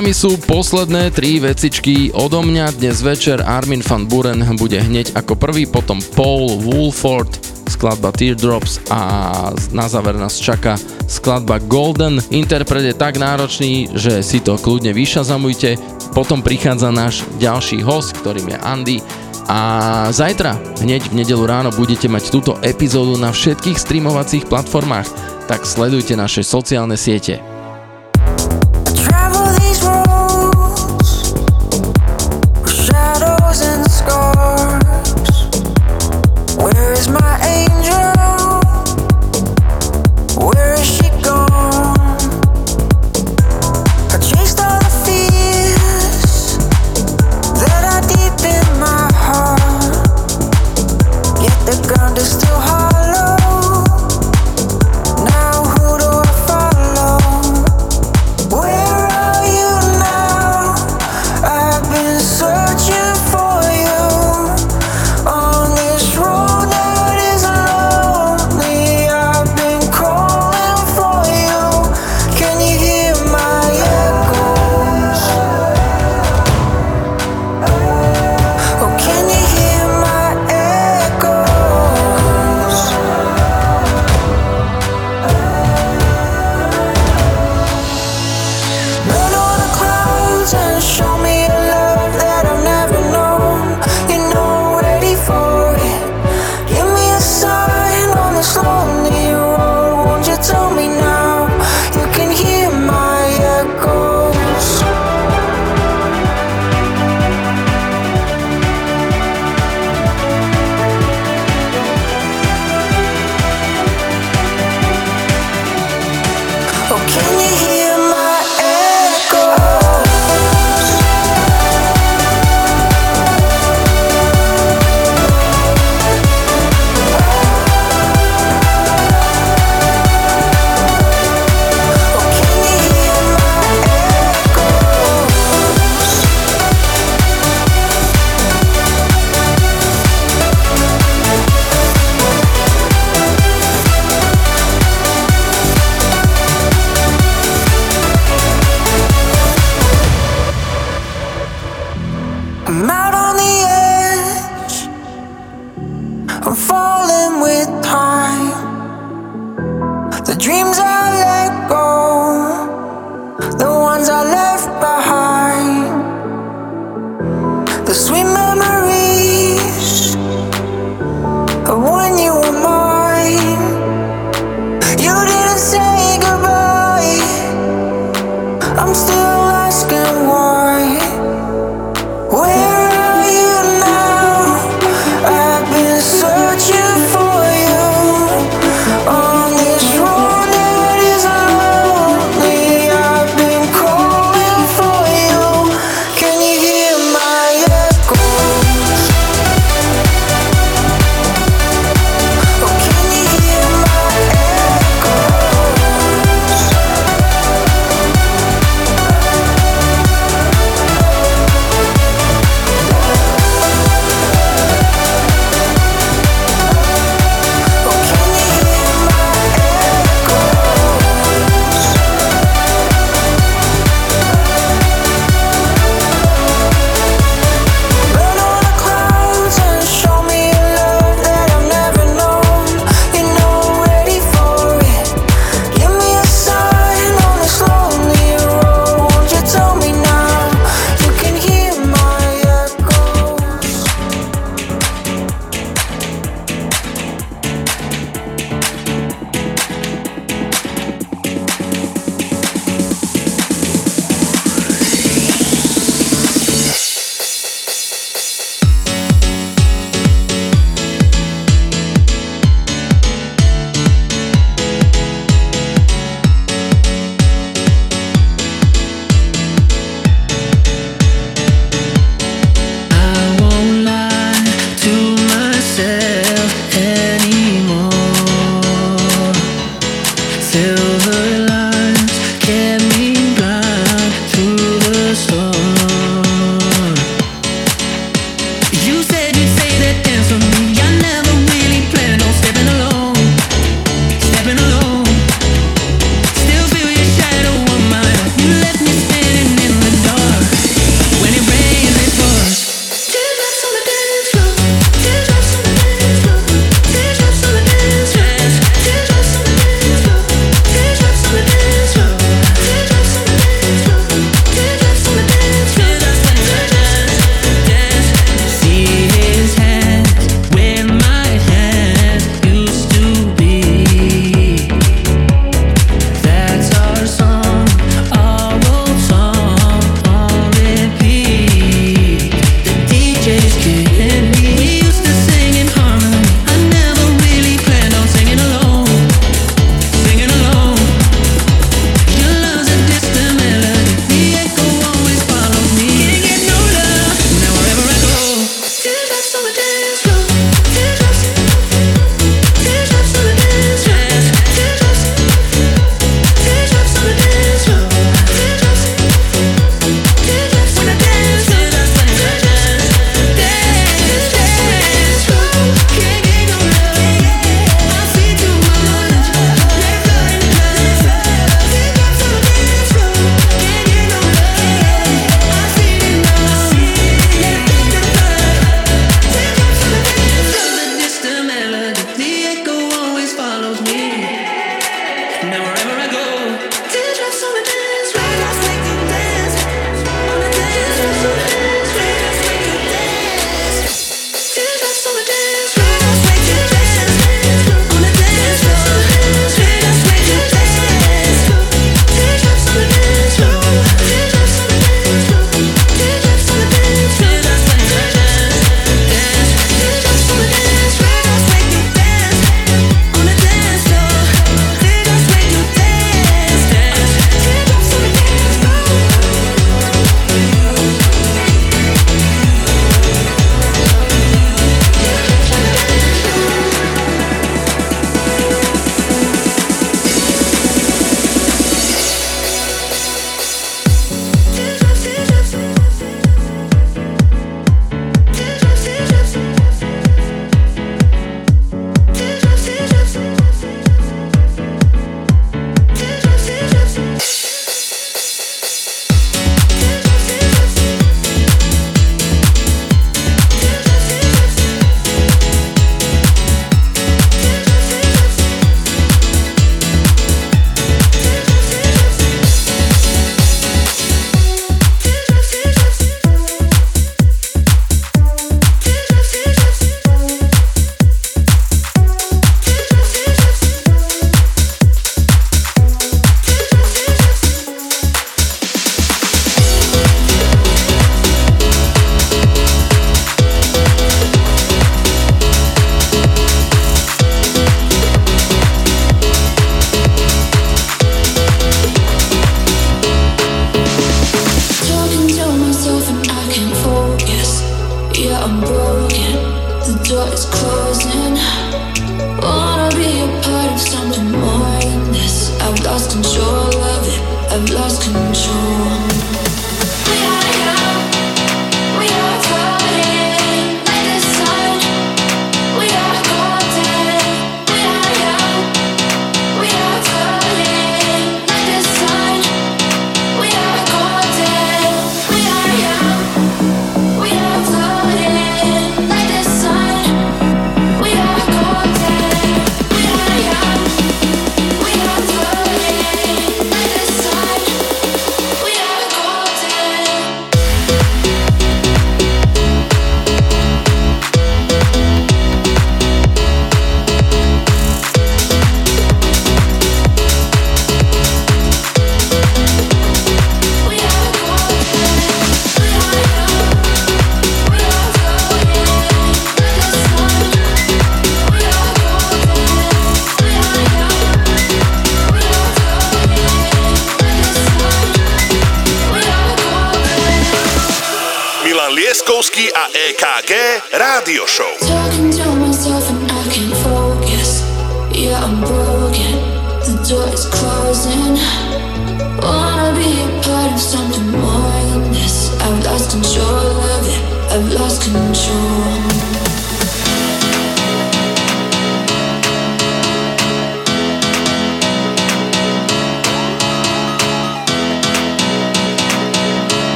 [0.00, 2.72] nami sú posledné tri vecičky odo mňa.
[2.80, 7.28] Dnes večer Armin van Buren bude hneď ako prvý, potom Paul Woolford,
[7.68, 9.00] skladba Teardrops a
[9.76, 12.16] na záver nás čaká skladba Golden.
[12.32, 15.76] Interpret je tak náročný, že si to kľudne vyšazamujte.
[16.16, 18.98] Potom prichádza náš ďalší host, ktorým je Andy.
[19.52, 19.60] A
[20.16, 25.12] zajtra, hneď v nedelu ráno, budete mať túto epizódu na všetkých streamovacích platformách,
[25.44, 27.49] tak sledujte naše sociálne siete.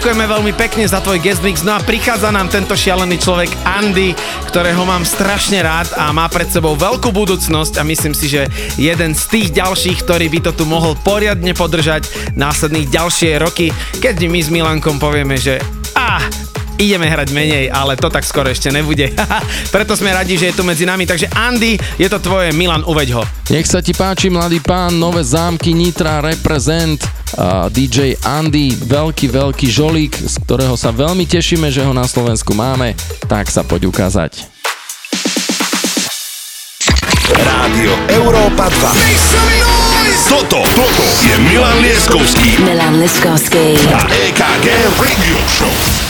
[0.00, 1.60] Ďakujeme veľmi pekne za tvoj guest mix.
[1.60, 4.16] No a prichádza nám tento šialený človek Andy,
[4.48, 8.48] ktorého mám strašne rád a má pred sebou veľkú budúcnosť a myslím si, že
[8.80, 14.24] jeden z tých ďalších, ktorý by to tu mohol poriadne podržať následných ďalšie roky, keď
[14.24, 15.60] my s Milankom povieme, že
[15.92, 16.24] ah,
[16.80, 19.12] ideme hrať menej, ale to tak skoro ešte nebude.
[19.76, 21.04] Preto sme radi, že je tu medzi nami.
[21.04, 23.22] Takže Andy, je to tvoje, Milan, uveď ho.
[23.52, 27.04] Nech sa ti páči, mladý pán, nové zámky Nitra reprezent.
[27.72, 32.92] DJ Andy, veľký, veľký žolík, z ktorého sa veľmi tešíme, že ho na Slovensku máme,
[33.24, 34.44] tak sa poď ukázať.
[37.30, 40.30] Rádio Európa 2.
[40.30, 43.78] Toto, toto je Milan Lieskovský Milan Liskovský.
[43.88, 44.66] a EKG
[45.00, 46.09] Radio Show.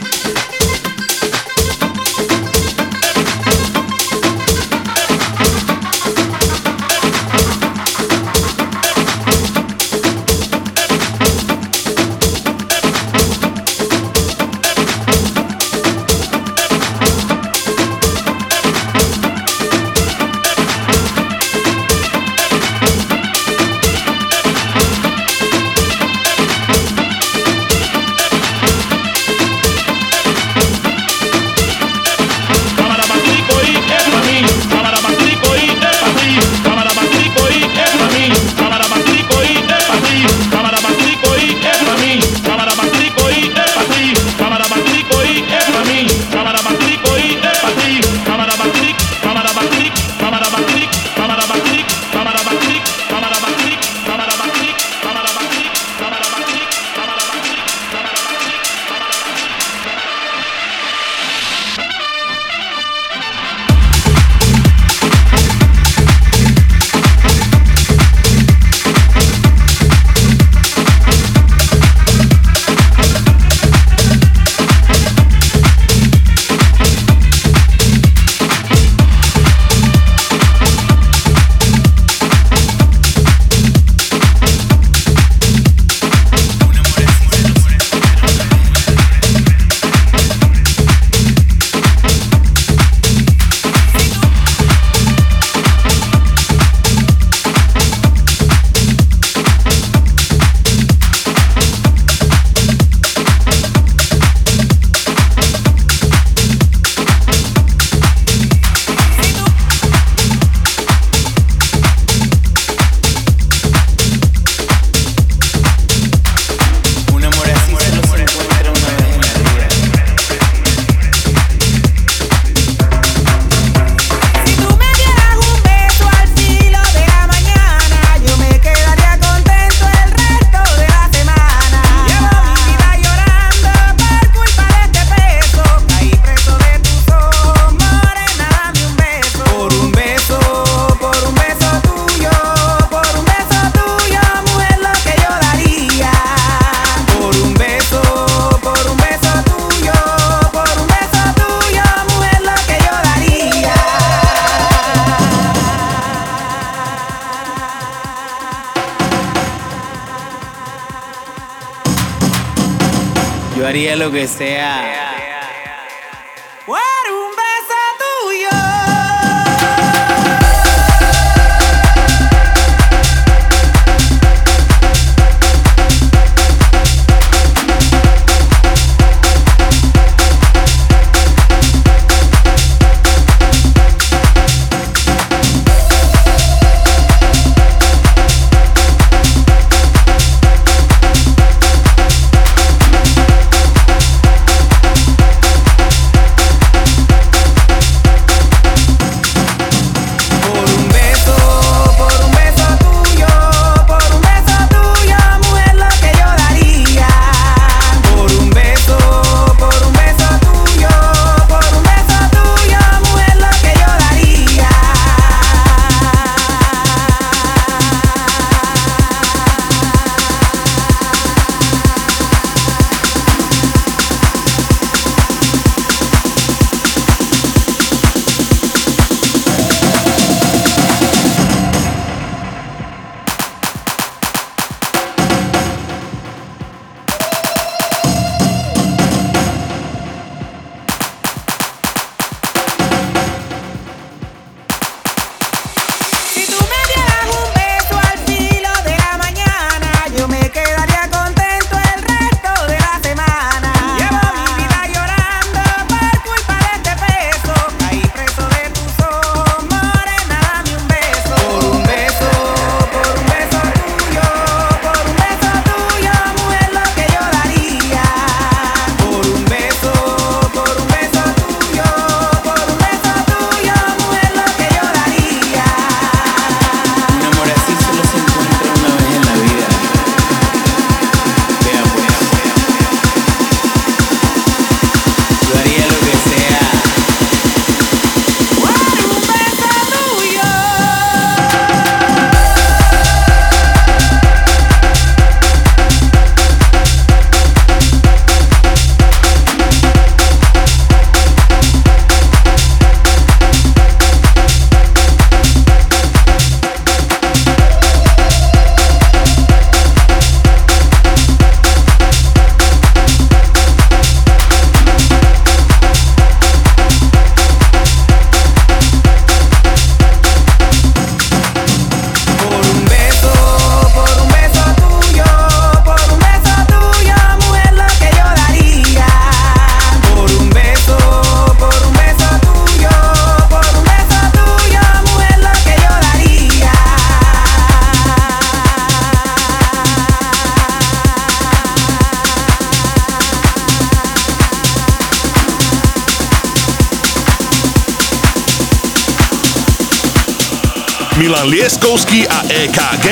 [351.41, 353.07] Milan Lieskovský a EKG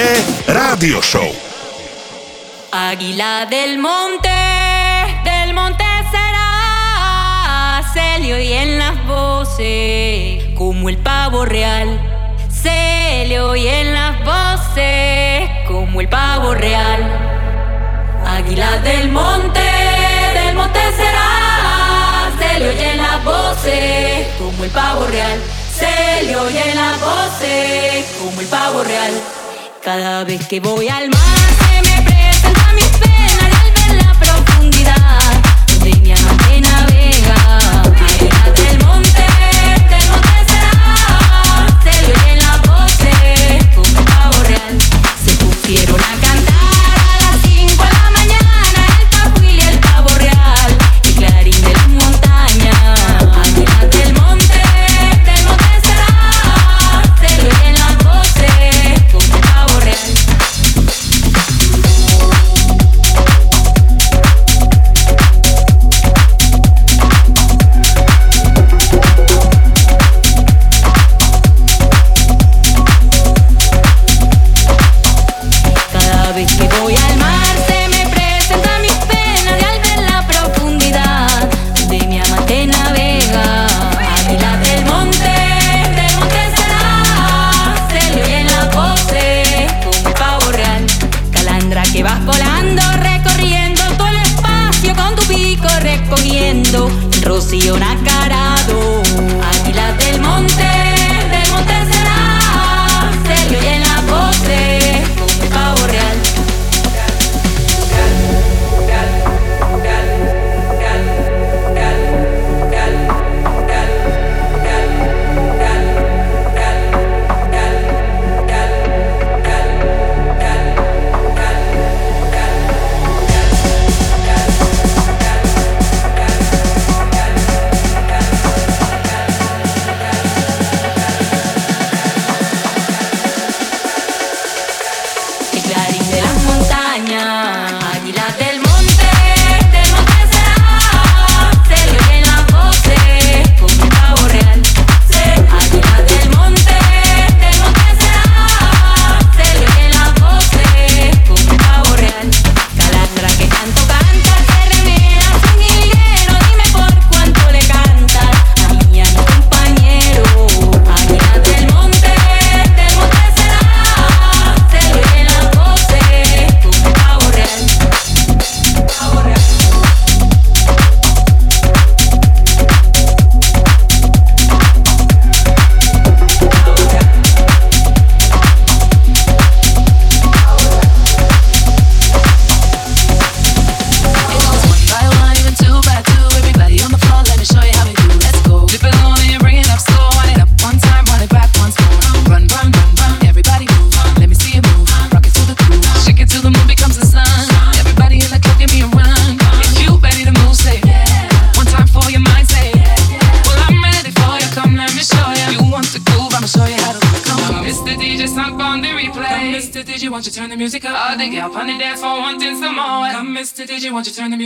[0.46, 1.34] Rádio Show.
[2.72, 4.30] Águila del monte,
[5.24, 12.00] del monte será, se le oyen las voces como el pavo real.
[12.52, 17.02] Se le oyen las voces como el pavo real.
[18.28, 19.72] Águila del monte,
[20.36, 25.40] del monte será, se le oyen las voces como el pavo real.
[25.80, 29.14] Se le oyen las voces como el pavo real.
[29.84, 33.09] Cada vez que voy al mar se me presenta mis penas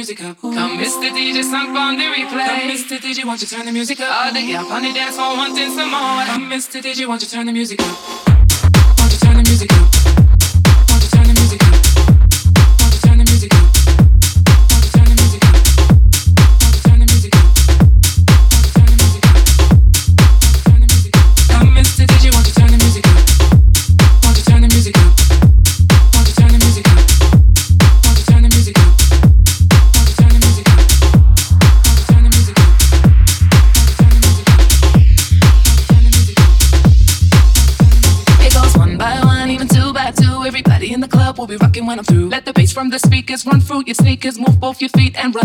[0.03, 0.43] music up.
[0.43, 0.53] Ooh.
[0.53, 1.09] Come, Mr.
[1.11, 2.45] DJ, sunk on the replay.
[2.45, 2.98] Come, Mr.
[2.99, 4.25] DJ, won't you turn the music up?
[4.25, 6.25] All the gap on the dance floor wanting some more.
[6.25, 6.82] Come, Mr.
[6.82, 8.12] DJ, won't you turn the music up?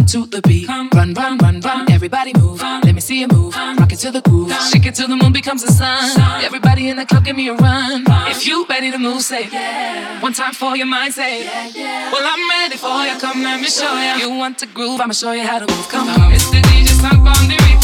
[0.08, 0.66] to the beat.
[0.66, 1.90] Come, run, run, run, run.
[1.90, 2.62] Everybody move.
[2.62, 3.54] Let me see you move.
[3.54, 4.50] Rock it to the groove.
[4.70, 6.20] Shake it till the moon becomes the sun.
[6.42, 8.04] Everybody in the club, give me a run.
[8.26, 10.22] If you ready to move, say yeah.
[10.22, 12.12] One time for your mind, say yeah, yeah.
[12.12, 13.18] Well, I'm ready for you.
[13.20, 14.22] Come, let me show you.
[14.22, 15.00] You want to groove?
[15.00, 15.88] I'ma show you how to move.
[15.88, 17.77] Come on, it's the DJ song on the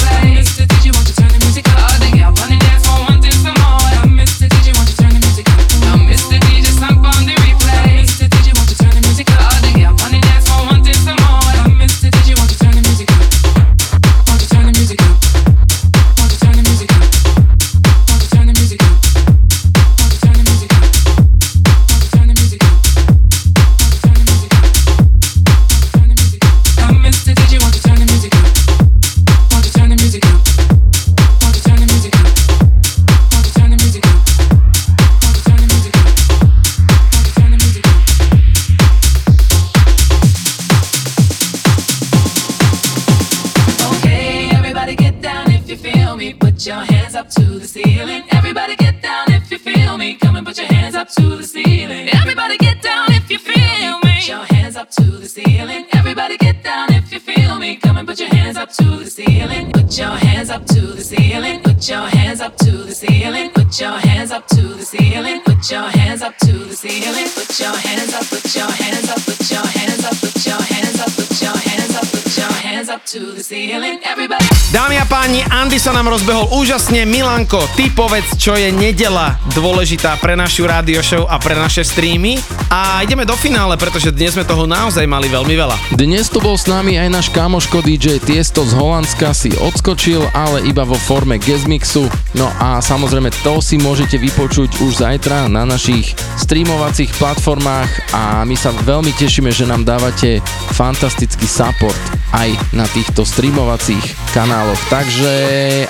[75.74, 77.02] by sa nám rozbehol úžasne.
[77.02, 82.38] Milanko, ty povedz, čo je nedela dôležitá pre našu rádio show a pre naše streamy.
[82.70, 85.74] A ideme do finále, pretože dnes sme toho naozaj mali veľmi veľa.
[85.98, 90.62] Dnes tu bol s nami aj náš kamoško DJ Tiesto z Holandska si odskočil, ale
[90.62, 92.06] iba vo forme guest mixu.
[92.38, 98.54] No a samozrejme to si môžete vypočuť už zajtra na našich streamovacích platformách a my
[98.54, 100.38] sa veľmi tešíme, že nám dávate
[100.70, 104.02] fantastický support aj na týchto streamovacích
[104.34, 104.80] kanáloch.
[104.90, 105.34] Takže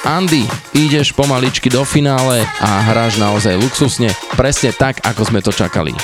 [0.05, 0.45] Andy,
[0.77, 5.97] ideš pomaličky do finále a hráš naozaj luxusne, presne tak, ako sme to čakali.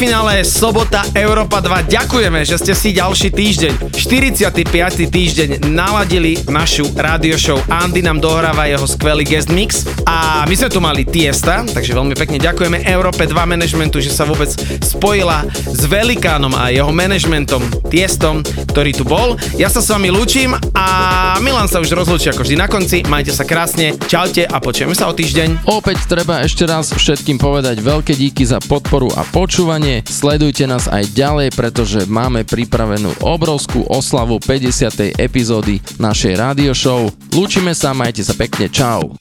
[0.00, 1.92] Finále Sobota Európa 2.
[1.92, 4.64] Ďakujeme, že ste si ďalší týždeň, 45.
[5.12, 7.60] týždeň naladili našu radio show.
[7.68, 12.16] Andy nám dohráva jeho skvelý guest mix a my sme tu mali Tiesta, takže veľmi
[12.16, 14.48] pekne ďakujeme Európe 2 managementu, že sa vôbec
[14.80, 17.60] spojila s Velikánom a jeho managementom
[17.92, 18.40] Tiestom,
[18.80, 19.36] ktorý tu bol.
[19.60, 20.86] Ja sa s vami lúčim a
[21.44, 23.04] Milan sa už rozlúči ako vždy na konci.
[23.04, 25.68] Majte sa krásne, čaute a počujeme sa o týždeň.
[25.68, 30.00] Opäť treba ešte raz všetkým povedať veľké díky za podporu a počúvanie.
[30.08, 35.12] Sledujte nás aj ďalej, pretože máme pripravenú obrovskú oslavu 50.
[35.20, 37.12] epizódy našej rádio show.
[37.36, 39.19] Lúčime sa, majte sa pekne, čau.